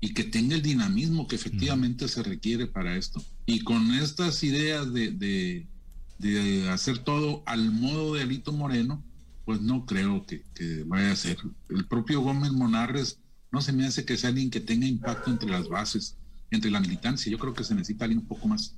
y 0.00 0.12
que 0.14 0.24
tenga 0.24 0.54
el 0.54 0.62
dinamismo 0.62 1.26
que 1.26 1.36
efectivamente 1.36 2.08
se 2.08 2.22
requiere 2.22 2.66
para 2.66 2.96
esto. 2.96 3.24
Y 3.46 3.60
con 3.60 3.94
estas 3.94 4.42
ideas 4.44 4.92
de, 4.92 5.66
de, 6.18 6.68
hacer 6.70 6.98
todo 6.98 7.42
al 7.46 7.70
modo 7.72 8.14
de 8.14 8.22
Alito 8.22 8.52
Moreno, 8.52 9.02
pues 9.44 9.60
no 9.60 9.86
creo 9.86 10.26
que, 10.26 10.42
vaya 10.86 11.12
a 11.12 11.16
ser. 11.16 11.38
El 11.70 11.86
propio 11.86 12.20
Gómez 12.20 12.52
Monarres 12.52 13.20
no 13.52 13.60
se 13.62 13.72
me 13.72 13.86
hace 13.86 14.04
que 14.04 14.16
sea 14.16 14.30
alguien 14.30 14.50
que 14.50 14.60
tenga 14.60 14.86
impacto 14.86 15.30
entre 15.30 15.48
las 15.48 15.68
bases, 15.68 16.16
entre 16.50 16.70
la 16.70 16.80
militancia. 16.80 17.30
Yo 17.30 17.38
creo 17.38 17.54
que 17.54 17.64
se 17.64 17.74
necesita 17.74 18.04
alguien 18.04 18.20
un 18.20 18.28
poco 18.28 18.48
más, 18.48 18.74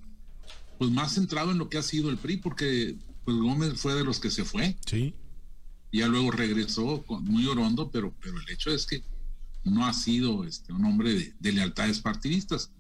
pues 0.79 0.91
más 0.91 1.15
centrado 1.15 1.51
en 1.51 1.59
lo 1.59 1.69
que 1.69 1.79
ha 1.79 1.83
sido 1.83 2.11
el 2.11 2.19
PRI, 2.19 2.37
porque 2.37 2.97
pues 3.25 3.37
Gómez 3.37 3.75
fue 3.77 3.95
de 3.95 4.05
los 4.05 4.21
que 4.21 4.31
se 4.31 4.45
fue. 4.45 4.77
Sí. 4.87 5.15
Ya 5.91 6.07
luego 6.07 6.31
regresó 6.31 7.03
muy 7.23 7.47
orondo, 7.47 7.91
pero, 7.91 8.15
pero 8.21 8.39
el 8.39 8.51
hecho 8.51 8.71
es 8.71 8.87
que 8.87 9.03
no 9.65 9.87
ha 9.87 9.93
sido 9.93 10.45
este, 10.45 10.73
un 10.73 10.85
hombre 10.85 11.35
de, 11.39 11.53
lealtades 11.53 12.01
partidistas. 12.01 12.71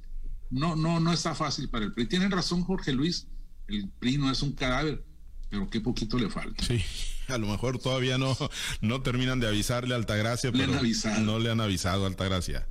No, 0.50 0.76
no, 0.76 1.00
no 1.00 1.12
está 1.12 1.34
fácil 1.34 1.68
para 1.68 1.84
el 1.84 1.92
PRI. 1.92 2.06
Tiene 2.06 2.28
razón 2.28 2.64
Jorge 2.64 2.92
Luis, 2.92 3.26
el 3.66 3.88
PRI 3.98 4.18
no 4.18 4.30
es 4.30 4.42
un 4.42 4.52
cadáver, 4.52 5.04
pero 5.50 5.68
qué 5.68 5.80
poquito 5.80 6.18
le 6.18 6.30
falta. 6.30 6.64
Sí, 6.64 6.82
a 7.28 7.38
lo 7.38 7.48
mejor 7.48 7.78
todavía 7.78 8.18
no, 8.18 8.36
no 8.80 9.02
terminan 9.02 9.40
de 9.40 9.48
avisarle 9.48 9.94
a 9.94 9.98
Altagracia, 9.98 10.52
pero 10.52 10.72
no 11.20 11.38
le 11.38 11.50
han 11.50 11.60
avisado 11.60 12.04
a 12.04 12.06
Altagracia. 12.08 12.66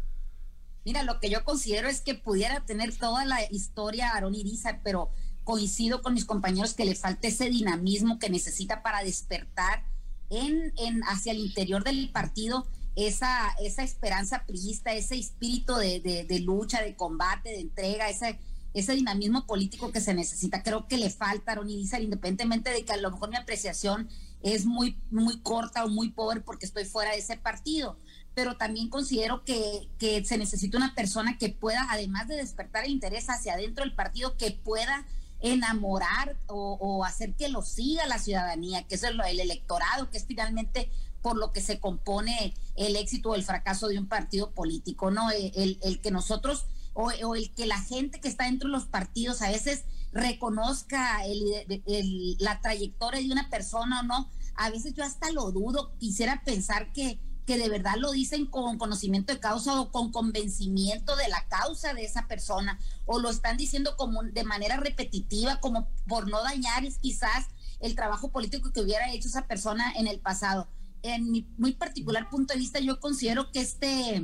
Mira, 0.87 1.03
lo 1.03 1.19
que 1.19 1.29
yo 1.29 1.43
considero 1.43 1.89
es 1.89 1.99
que 1.99 2.15
pudiera 2.15 2.65
tener 2.65 2.95
toda 2.95 3.25
la 3.25 3.39
historia 3.51 4.11
Aaron 4.11 4.33
Iriza, 4.33 4.79
pero 4.85 5.11
coincido 5.43 6.01
con 6.01 6.13
mis 6.13 6.23
compañeros 6.23 6.73
que 6.73 6.85
le 6.85 6.95
falta 6.95 7.27
ese 7.27 7.49
dinamismo 7.49 8.19
que 8.19 8.29
necesita 8.29 8.83
para 8.83 9.03
despertar 9.03 9.83
en, 10.29 10.73
en 10.77 11.03
hacia 11.03 11.33
el 11.33 11.39
interior 11.39 11.83
del 11.83 12.09
partido 12.09 12.67
esa, 12.97 13.51
esa 13.59 13.83
esperanza 13.83 14.43
priista, 14.47 14.91
ese 14.91 15.15
espíritu 15.15 15.75
de, 15.75 16.41
lucha, 16.43 16.81
de 16.81 16.95
combate, 16.95 17.49
de 17.49 17.59
entrega, 17.59 18.09
ese, 18.09 18.39
ese 18.73 18.93
dinamismo 18.93 19.45
político 19.45 19.91
que 19.91 20.01
se 20.01 20.15
necesita. 20.15 20.63
Creo 20.63 20.87
que 20.87 20.97
le 20.97 21.11
falta 21.11 21.51
a 21.51 21.55
Ronnie 21.55 21.87
independientemente 21.99 22.71
de 22.71 22.83
que 22.83 22.93
a 22.93 22.97
lo 22.97 23.11
mejor 23.11 23.29
mi 23.29 23.35
apreciación 23.35 24.09
es 24.41 24.65
muy, 24.65 24.99
muy 25.11 25.39
corta 25.41 25.85
o 25.85 25.89
muy 25.89 26.09
pobre 26.09 26.41
porque 26.41 26.65
estoy 26.65 26.85
fuera 26.85 27.11
de 27.11 27.19
ese 27.19 27.37
partido. 27.37 27.99
Pero 28.33 28.57
también 28.57 28.89
considero 28.89 29.45
que, 29.45 29.87
que 29.99 30.25
se 30.25 30.39
necesita 30.39 30.77
una 30.77 30.95
persona 30.95 31.37
que 31.37 31.49
pueda, 31.49 31.85
además 31.91 32.27
de 32.27 32.37
despertar 32.37 32.85
el 32.85 32.91
interés 32.91 33.29
hacia 33.29 33.53
adentro 33.53 33.83
del 33.83 33.93
partido, 33.93 34.37
que 34.37 34.49
pueda 34.51 35.05
enamorar 35.39 36.35
o, 36.47 37.05
hacer 37.05 37.35
que 37.35 37.49
lo 37.49 37.61
siga 37.61 38.07
la 38.07 38.17
ciudadanía, 38.17 38.87
que 38.87 38.95
es 38.95 39.03
el, 39.03 39.21
el 39.21 39.39
electorado, 39.39 40.09
que 40.09 40.17
es 40.17 40.25
finalmente 40.25 40.89
por 41.27 41.37
lo 41.37 41.51
que 41.51 41.59
se 41.59 41.81
compone 41.81 42.53
el 42.77 42.95
éxito 42.95 43.31
o 43.31 43.35
el 43.35 43.43
fracaso 43.43 43.89
de 43.89 43.99
un 43.99 44.07
partido 44.07 44.51
político, 44.51 45.11
¿no? 45.11 45.29
El, 45.29 45.77
el 45.83 45.99
que 45.99 46.09
nosotros 46.09 46.67
o, 46.93 47.35
el 47.35 47.53
que 47.53 47.65
la 47.65 47.81
gente 47.81 48.21
que 48.21 48.29
está 48.29 48.45
dentro 48.45 48.69
de 48.69 48.71
los 48.71 48.85
partidos 48.85 49.41
a 49.41 49.49
veces 49.49 49.83
reconozca 50.13 51.25
el, 51.25 52.37
la 52.39 52.61
trayectoria 52.61 53.19
de 53.19 53.29
una 53.29 53.49
persona 53.49 53.99
o 53.99 54.03
no, 54.03 54.31
a 54.55 54.69
veces 54.69 54.93
yo 54.93 55.03
hasta 55.03 55.29
lo 55.33 55.51
dudo, 55.51 55.91
quisiera 55.99 56.43
pensar 56.45 56.93
que, 56.93 57.19
que 57.45 57.57
de 57.57 57.67
verdad 57.67 57.97
lo 57.97 58.13
dicen 58.13 58.45
con 58.45 58.77
conocimiento 58.77 59.33
de 59.33 59.41
causa 59.41 59.81
o 59.81 59.91
con 59.91 60.13
convencimiento 60.13 61.17
de 61.17 61.27
la 61.27 61.45
causa 61.49 61.93
de 61.93 62.05
esa 62.05 62.25
persona, 62.27 62.79
o 63.05 63.19
lo 63.19 63.29
están 63.29 63.57
diciendo 63.57 63.97
como 63.97 64.23
de 64.23 64.45
manera 64.45 64.77
repetitiva, 64.77 65.59
como 65.59 65.89
por 66.07 66.29
no 66.29 66.41
dañar 66.41 66.87
quizás 67.01 67.47
el 67.81 67.95
trabajo 67.95 68.31
político 68.31 68.71
que 68.71 68.79
hubiera 68.79 69.11
hecho 69.11 69.27
esa 69.27 69.45
persona 69.45 69.91
en 69.97 70.07
el 70.07 70.21
pasado 70.21 70.69
en 71.15 71.31
mi 71.31 71.47
muy 71.57 71.73
particular 71.73 72.29
punto 72.29 72.53
de 72.53 72.59
vista, 72.59 72.79
yo 72.79 72.99
considero 72.99 73.51
que 73.51 73.61
este 73.61 74.23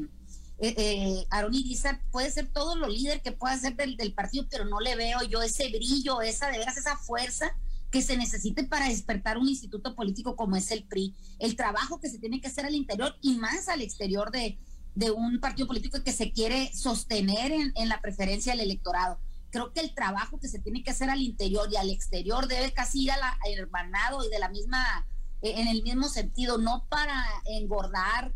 eh, 0.60 0.76
eh, 0.78 1.28
Aaron 1.30 1.54
Iriza 1.54 2.00
puede 2.12 2.32
ser 2.32 2.48
todo 2.48 2.76
lo 2.76 2.88
líder 2.88 3.22
que 3.22 3.32
pueda 3.32 3.58
ser 3.58 3.76
del, 3.76 4.14
partido, 4.14 4.48
pero 4.50 4.66
no 4.66 4.80
le 4.80 4.96
veo 4.96 5.22
yo 5.24 5.42
ese 5.42 5.68
brillo, 5.70 6.22
esa 6.22 6.50
de 6.50 6.60
veras, 6.60 6.78
esa 6.78 6.96
fuerza 6.96 7.56
que 7.92 8.02
se 8.02 8.18
necesite 8.18 8.64
para 8.64 8.88
despertar 8.88 9.38
un 9.38 9.50
instituto 9.50 9.94
político 9.94 10.36
como 10.36 10.56
es 10.56 10.72
el 10.72 10.86
PRI, 10.86 11.16
el 11.40 11.56
trabajo 11.56 12.00
que 12.00 12.10
se 12.10 12.18
tiene 12.18 12.40
que 12.40 12.48
hacer 12.48 12.66
al 12.66 12.76
interior 12.76 13.16
y 13.22 13.36
más 13.36 13.68
al 13.68 13.82
exterior 13.82 14.32
de, 14.32 14.58
de 14.96 15.12
un 15.12 15.40
partido 15.40 15.68
político 15.68 16.02
que 16.04 16.12
se 16.12 16.32
quiere 16.32 16.72
sostener 16.74 17.52
en, 17.52 17.72
en, 17.76 17.90
la 17.90 18.02
preferencia 18.02 18.54
del 18.54 18.62
electorado. 18.62 19.20
Creo 19.50 19.74
que 19.74 19.82
el 19.82 19.94
trabajo 19.94 20.40
que 20.40 20.48
se 20.48 20.60
tiene 20.60 20.82
que 20.82 20.92
hacer 20.92 21.10
al 21.10 21.22
interior 21.22 21.70
y 21.72 21.76
al 21.76 21.90
exterior 21.90 22.48
debe 22.48 22.72
casi 22.74 23.04
ir 23.04 23.12
a 23.12 23.18
la, 23.18 23.38
hermanado 23.46 24.26
y 24.26 24.30
de 24.30 24.40
la 24.40 24.50
misma 24.50 25.06
en 25.44 25.68
el 25.68 25.84
mismo 25.84 26.08
sentido, 26.08 26.58
no 26.58 26.86
para 26.90 27.26
engordar 27.46 28.34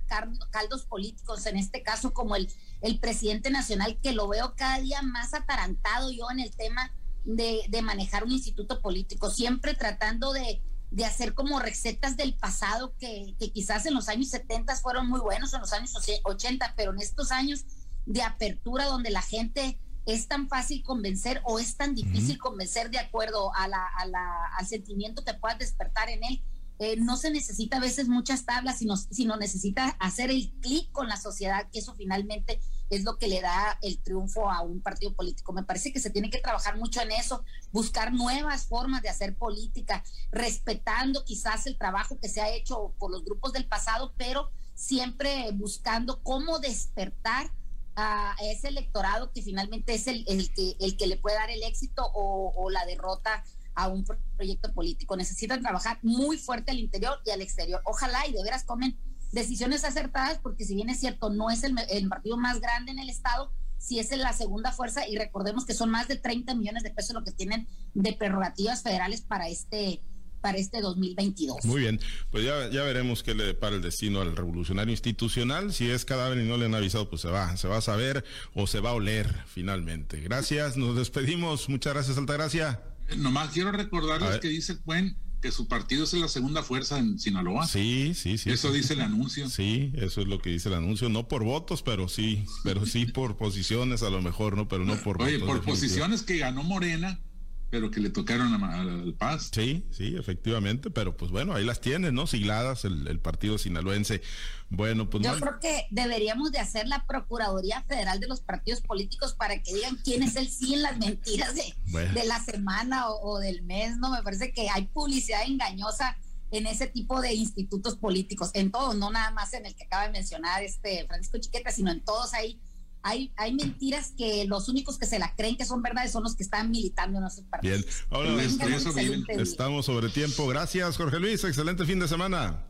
caldos 0.52 0.86
políticos, 0.86 1.46
en 1.46 1.56
este 1.56 1.82
caso 1.82 2.14
como 2.14 2.36
el, 2.36 2.52
el 2.82 3.00
presidente 3.00 3.50
nacional, 3.50 3.98
que 4.04 4.12
lo 4.12 4.28
veo 4.28 4.54
cada 4.58 4.80
día 4.80 5.02
más 5.02 5.34
atarantado 5.34 6.12
yo 6.12 6.30
en 6.30 6.42
el 6.42 6.54
tema 6.56 6.92
de, 7.24 7.62
de 7.70 7.82
manejar 7.82 8.26
un 8.26 8.32
instituto 8.32 8.82
político, 8.82 9.30
siempre 9.30 9.74
tratando 9.74 10.34
de, 10.34 10.62
de 10.92 11.06
hacer 11.06 11.34
como 11.34 11.60
recetas 11.60 12.18
del 12.18 12.36
pasado 12.36 12.94
que, 12.98 13.36
que, 13.40 13.54
quizás 13.54 13.86
en 13.86 13.94
los 13.94 14.10
años 14.10 14.30
70 14.30 14.76
fueron 14.76 15.08
muy 15.08 15.22
buenos, 15.22 15.54
en 15.54 15.62
los 15.62 15.72
años 15.72 15.94
80, 16.24 16.74
pero 16.76 16.92
en 16.92 17.00
estos 17.00 17.32
años 17.32 17.66
de 18.06 18.22
apertura 18.22 18.86
donde 18.86 19.12
la 19.12 19.22
gente 19.22 19.80
es 20.06 20.28
tan 20.28 20.50
fácil 20.50 20.84
convencer 20.84 21.42
o 21.46 21.58
es 21.60 21.78
tan 21.78 21.96
difícil 21.96 22.38
convencer 22.38 22.90
de 22.90 23.00
acuerdo 23.00 23.54
a 23.56 23.68
la, 23.70 23.86
a 23.98 24.06
la, 24.08 24.46
al 24.58 24.68
sentimiento 24.68 25.24
que 25.24 25.34
puedas 25.34 25.58
despertar 25.58 26.10
en 26.10 26.24
él 26.26 26.44
eh, 26.80 26.96
no 26.98 27.18
se 27.18 27.32
necesita 27.32 27.78
a 27.78 27.82
veces 27.82 28.08
muchas 28.08 28.46
tablas, 28.46 28.78
sino, 28.78 28.98
sino 28.98 29.36
necesita 29.38 29.90
hacer 30.00 30.30
el 30.30 30.52
clic 30.62 30.92
con 30.92 31.08
la 31.08 31.18
sociedad, 31.18 31.68
que 31.72 31.80
eso 31.80 31.96
finalmente 31.96 32.60
es 32.90 33.04
lo 33.04 33.18
que 33.18 33.28
le 33.28 33.42
da 33.42 33.80
el 33.82 33.98
triunfo 34.00 34.50
a 34.50 34.62
un 34.62 34.82
partido 34.82 35.14
político. 35.14 35.54
Me 35.54 35.64
parece 35.64 35.92
que 35.92 36.00
se 36.00 36.12
tiene 36.12 36.30
que 36.30 36.40
trabajar 36.40 36.78
mucho 36.78 37.02
en 37.02 37.12
eso, 37.12 37.44
buscar 37.72 38.14
nuevas 38.14 38.68
formas 38.68 39.02
de 39.02 39.10
hacer 39.10 39.36
política, 39.36 40.04
respetando 40.32 41.26
quizás 41.26 41.66
el 41.66 41.78
trabajo 41.78 42.20
que 42.20 42.30
se 42.30 42.42
ha 42.42 42.50
hecho 42.50 42.94
por 43.00 43.12
los 43.12 43.26
grupos 43.26 43.54
del 43.54 43.68
pasado, 43.68 44.14
pero 44.16 44.52
siempre 44.76 45.50
buscando 45.54 46.22
cómo 46.22 46.60
despertar 46.60 47.52
a 47.96 48.36
ese 48.44 48.68
electorado 48.68 49.32
que 49.32 49.42
finalmente 49.42 49.96
es 49.96 50.06
el, 50.06 50.24
que, 50.54 50.76
el 50.80 50.98
que 50.98 51.08
le 51.08 51.18
puede 51.18 51.38
dar 51.38 51.50
el 51.50 51.64
éxito 51.64 52.04
o 52.14 52.70
la 52.70 52.86
derrota 52.86 53.44
a 53.78 53.88
un 53.88 54.04
proyecto 54.36 54.74
político. 54.74 55.16
Necesitan 55.16 55.62
trabajar 55.62 56.00
muy 56.02 56.38
fuerte 56.38 56.72
al 56.72 56.80
interior 56.80 57.20
y 57.26 57.30
al 57.30 57.42
exterior. 57.42 57.80
Ojalá 57.86 58.28
y 58.28 58.34
de 58.34 58.44
veras 58.44 58.66
tomen 58.66 58.98
decisiones 59.32 59.84
acertadas, 59.84 60.40
porque 60.40 60.66
si 60.66 60.74
bien 60.74 60.90
es 60.90 61.00
cierto, 61.00 61.30
no 61.30 61.52
es 61.52 61.64
el, 61.64 61.76
partido 62.10 62.38
más 62.38 62.60
grande 62.60 62.92
en 62.92 63.00
el 63.00 63.10
Estado, 63.10 63.54
si 63.78 64.00
es 64.00 64.16
la 64.18 64.34
segunda 64.34 64.72
fuerza 64.72 65.08
y 65.08 65.16
recordemos 65.16 65.66
que 65.66 65.76
son 65.76 65.92
más 65.92 66.08
de 66.08 66.16
30 66.16 66.56
millones 66.56 66.82
de 66.82 66.90
pesos 66.90 67.14
lo 67.14 67.24
que 67.24 67.32
tienen 67.32 67.68
de 67.94 68.14
prerrogativas 68.14 68.82
federales 68.82 69.22
para 69.22 69.48
este 69.48 70.02
para 70.42 70.58
este 70.60 70.82
2022. 70.82 71.66
Muy 71.66 71.82
bien, 71.82 72.00
pues 72.32 72.46
ya, 72.46 72.70
ya 72.70 72.84
veremos 72.84 73.24
qué 73.24 73.34
le 73.34 73.44
depara 73.44 73.76
el 73.76 73.82
destino 73.82 74.22
al 74.22 74.36
revolucionario 74.36 74.92
institucional. 74.92 75.74
Si 75.74 75.90
es 75.90 76.06
cadáver 76.06 76.38
y 76.38 76.48
no 76.48 76.58
le 76.58 76.66
han 76.66 76.76
avisado, 76.76 77.10
pues 77.10 77.22
se 77.22 77.28
va, 77.28 77.58
se 77.58 77.68
va 77.68 77.78
a 77.78 77.82
saber 77.82 78.24
o 78.54 78.68
se 78.68 78.80
va 78.80 78.92
a 78.92 78.94
oler 78.94 79.36
finalmente. 79.48 80.22
Gracias, 80.22 80.78
nos 80.78 80.96
despedimos. 80.96 81.70
Muchas 81.70 81.94
gracias, 81.94 82.18
Altagracia. 82.18 82.97
Nomás 83.16 83.52
quiero 83.52 83.72
recordarles 83.72 84.40
que 84.40 84.50
dice 84.50 84.78
Cuen 84.78 85.18
que 85.42 85.52
su 85.52 85.68
partido 85.68 86.04
es 86.04 86.14
la 86.14 86.28
segunda 86.28 86.64
fuerza 86.64 86.98
en 86.98 87.20
Sinaloa. 87.20 87.68
Sí, 87.68 88.14
sí, 88.16 88.38
sí. 88.38 88.50
Eso 88.50 88.72
dice 88.72 88.94
el 88.94 89.02
anuncio. 89.02 89.50
Sí, 89.50 89.92
eso 89.96 90.22
es 90.22 90.28
lo 90.28 90.42
que 90.42 90.50
dice 90.50 90.70
el 90.70 90.76
anuncio. 90.76 91.10
No 91.10 91.28
por 91.28 91.44
votos, 91.44 91.84
pero 91.84 92.10
sí, 92.10 92.46
pero 92.64 92.86
sí 92.86 93.06
por 93.06 93.38
posiciones 93.38 94.02
a 94.04 94.10
lo 94.10 94.22
mejor, 94.22 94.58
¿no? 94.58 94.68
Pero 94.68 94.84
no 94.84 94.98
por 94.98 95.22
Oye, 95.22 95.40
por 95.40 95.62
posiciones 95.62 96.24
que 96.24 96.38
ganó 96.38 96.64
Morena 96.64 97.20
pero 97.70 97.92
que 97.92 98.00
le 98.00 98.10
tocaron 98.10 98.64
al 98.64 99.14
Paz. 99.14 99.50
Sí, 99.54 99.86
sí, 99.92 100.16
efectivamente, 100.18 100.90
pero 100.90 101.18
pues 101.18 101.32
bueno, 101.32 101.54
ahí 101.54 101.66
las 101.66 101.82
tienen, 101.82 102.16
¿no? 102.16 102.28
Sigladas 102.28 102.86
el, 102.86 103.20
partido 103.20 103.58
sinaloense. 103.58 104.22
Bueno, 104.70 105.10
pues 105.10 105.24
yo 105.24 105.38
creo 105.40 105.60
que 105.60 105.88
deberíamos 105.92 106.52
de 106.52 106.60
hacer 106.60 106.88
la 106.88 107.06
Procuraduría 107.06 107.84
Federal 107.84 108.20
de 108.20 108.28
los 108.28 108.42
partidos 108.42 108.82
políticos 108.82 109.34
para 109.34 109.62
que 109.62 109.74
digan 109.74 109.98
quién 110.04 110.24
es 110.24 110.36
el 110.36 110.50
sí 110.50 110.74
en 110.76 110.84
las 110.84 110.98
mentiras 110.98 111.56
de, 111.56 111.74
de 112.14 112.26
la 112.26 112.40
semana 112.44 113.10
o, 113.10 113.40
del 113.40 113.64
mes, 113.64 113.98
¿no? 113.98 114.12
Me 114.12 114.24
parece 114.24 114.52
que 114.52 114.70
hay 114.70 114.86
publicidad 114.86 115.44
engañosa 115.46 116.18
en 116.52 116.66
ese 116.68 116.88
tipo 116.88 117.22
de 117.22 117.34
institutos 117.34 117.98
políticos, 117.98 118.52
en 118.54 118.72
todos, 118.72 118.96
no 118.96 119.12
nada 119.12 119.32
más 119.32 119.54
en 119.54 119.66
el 119.66 119.76
que 119.76 119.84
acaba 119.84 120.04
de 120.04 120.12
mencionar 120.12 120.64
este 120.64 121.06
Francisco 121.08 121.38
Chiqueta, 121.40 121.72
sino 121.72 121.92
en 121.92 122.04
todos 122.04 122.34
hay, 122.34 122.60
hay, 123.02 123.32
hay 123.38 123.54
mentiras 123.54 124.14
que 124.18 124.46
los 124.46 124.70
únicos 124.70 124.98
que 124.98 125.06
se 125.06 125.20
la 125.20 125.34
creen 125.36 125.56
que 125.56 125.66
son 125.66 125.82
verdades 125.82 126.12
son 126.12 126.24
los 126.24 126.36
que 126.36 126.44
están 126.44 126.72
militando 126.72 127.18
en 127.18 127.22
nuestros 127.22 127.48
partidos. 127.48 127.84
Bien, 127.84 127.96
ahora 128.10 128.44
estamos 128.44 129.86
sobre 129.86 130.10
tiempo. 130.10 130.48
Gracias, 130.48 130.98
Jorge 130.98 131.20
Luis, 131.20 131.44
excelente 131.44 131.86
fin 131.86 132.00
de 132.00 132.08
semana. 132.08 132.64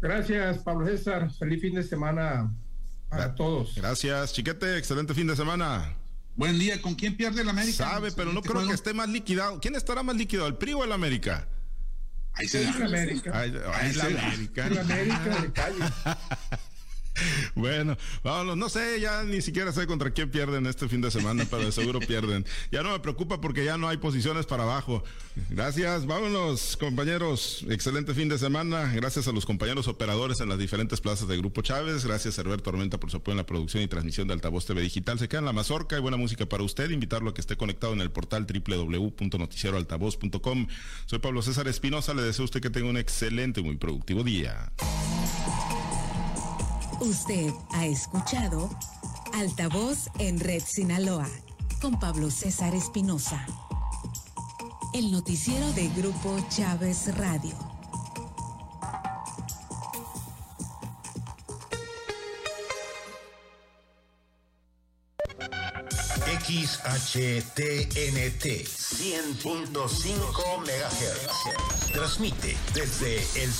Gracias, 0.00 0.58
Pablo 0.58 0.86
César, 0.86 1.30
feliz 1.32 1.60
fin 1.62 1.74
de 1.74 1.82
semana 1.82 2.52
para 3.08 3.34
todos. 3.34 3.74
Gracias, 3.76 4.32
Chiquete, 4.32 4.76
excelente 4.76 5.14
fin 5.14 5.26
de 5.26 5.36
semana. 5.36 5.96
Buen 6.36 6.58
día, 6.58 6.82
¿con 6.82 6.94
quién 6.94 7.16
pierde 7.16 7.42
el 7.42 7.48
América? 7.48 7.84
Sabe, 7.84 8.10
pero 8.10 8.32
no 8.32 8.42
creo 8.42 8.66
que 8.66 8.74
esté 8.74 8.92
más 8.92 9.08
liquidado. 9.08 9.60
¿Quién 9.60 9.76
estará 9.76 10.02
más 10.02 10.16
liquidado, 10.16 10.48
el 10.48 10.56
PRI 10.56 10.74
o 10.74 10.84
el 10.84 10.92
América? 10.92 11.48
Ahí 12.32 12.48
se 12.48 12.64
da. 12.64 12.72
América. 12.72 13.38
Ahí, 13.38 13.54
ahí, 13.72 13.94
la 13.94 14.04
América. 14.06 14.68
La 14.68 14.80
América 14.80 15.40
de 15.40 15.52
calle. 15.52 15.78
Bueno, 17.54 17.96
vámonos. 18.22 18.56
No 18.56 18.68
sé, 18.68 19.00
ya 19.00 19.22
ni 19.22 19.40
siquiera 19.40 19.72
sé 19.72 19.86
contra 19.86 20.10
quién 20.10 20.30
pierden 20.30 20.66
este 20.66 20.88
fin 20.88 21.00
de 21.00 21.10
semana, 21.10 21.46
pero 21.50 21.64
de 21.64 21.72
seguro 21.72 22.00
pierden. 22.00 22.44
Ya 22.70 22.82
no 22.82 22.90
me 22.90 23.00
preocupa 23.00 23.40
porque 23.40 23.64
ya 23.64 23.78
no 23.78 23.88
hay 23.88 23.96
posiciones 23.98 24.46
para 24.46 24.64
abajo. 24.64 25.02
Gracias, 25.50 26.06
vámonos, 26.06 26.76
compañeros. 26.76 27.64
Excelente 27.68 28.14
fin 28.14 28.28
de 28.28 28.38
semana. 28.38 28.92
Gracias 28.94 29.26
a 29.28 29.32
los 29.32 29.46
compañeros 29.46 29.88
operadores 29.88 30.40
en 30.40 30.48
las 30.48 30.58
diferentes 30.58 31.00
plazas 31.00 31.28
de 31.28 31.36
Grupo 31.36 31.62
Chávez. 31.62 32.04
Gracias 32.04 32.38
Herbert 32.38 32.62
Tormenta 32.62 32.98
por 32.98 33.10
su 33.10 33.18
apoyo 33.18 33.32
en 33.32 33.38
la 33.38 33.46
producción 33.46 33.82
y 33.82 33.88
transmisión 33.88 34.28
de 34.28 34.34
Altavoz 34.34 34.66
TV 34.66 34.82
Digital. 34.82 35.18
Se 35.18 35.28
queda 35.28 35.40
en 35.40 35.46
la 35.46 35.52
mazorca. 35.52 35.96
y 35.96 36.00
buena 36.00 36.16
música 36.16 36.46
para 36.46 36.62
usted. 36.62 36.90
Invitarlo 36.90 37.30
a 37.30 37.34
que 37.34 37.40
esté 37.40 37.56
conectado 37.56 37.92
en 37.92 38.00
el 38.00 38.10
portal 38.10 38.46
www.noticieroaltavoz.com. 38.46 40.66
Soy 41.06 41.18
Pablo 41.18 41.42
César 41.42 41.68
Espinosa. 41.68 42.14
Le 42.14 42.22
deseo 42.22 42.44
a 42.44 42.46
usted 42.46 42.60
que 42.60 42.70
tenga 42.70 42.88
un 42.88 42.96
excelente, 42.96 43.62
muy 43.62 43.76
productivo 43.76 44.22
día. 44.22 44.72
Usted 47.04 47.52
ha 47.70 47.84
escuchado 47.84 48.70
Altavoz 49.34 50.08
en 50.18 50.40
Red 50.40 50.62
Sinaloa 50.64 51.28
con 51.82 52.00
Pablo 52.00 52.30
César 52.30 52.74
Espinosa. 52.74 53.44
El 54.94 55.12
noticiero 55.12 55.70
de 55.74 55.90
Grupo 55.90 56.34
Chávez 56.48 57.14
Radio. 57.18 57.54
XHTNT 66.40 67.64
100.5 68.64 70.58
MHz. 70.58 71.92
Transmite 71.92 72.56
desde 72.72 73.16
el. 73.42 73.52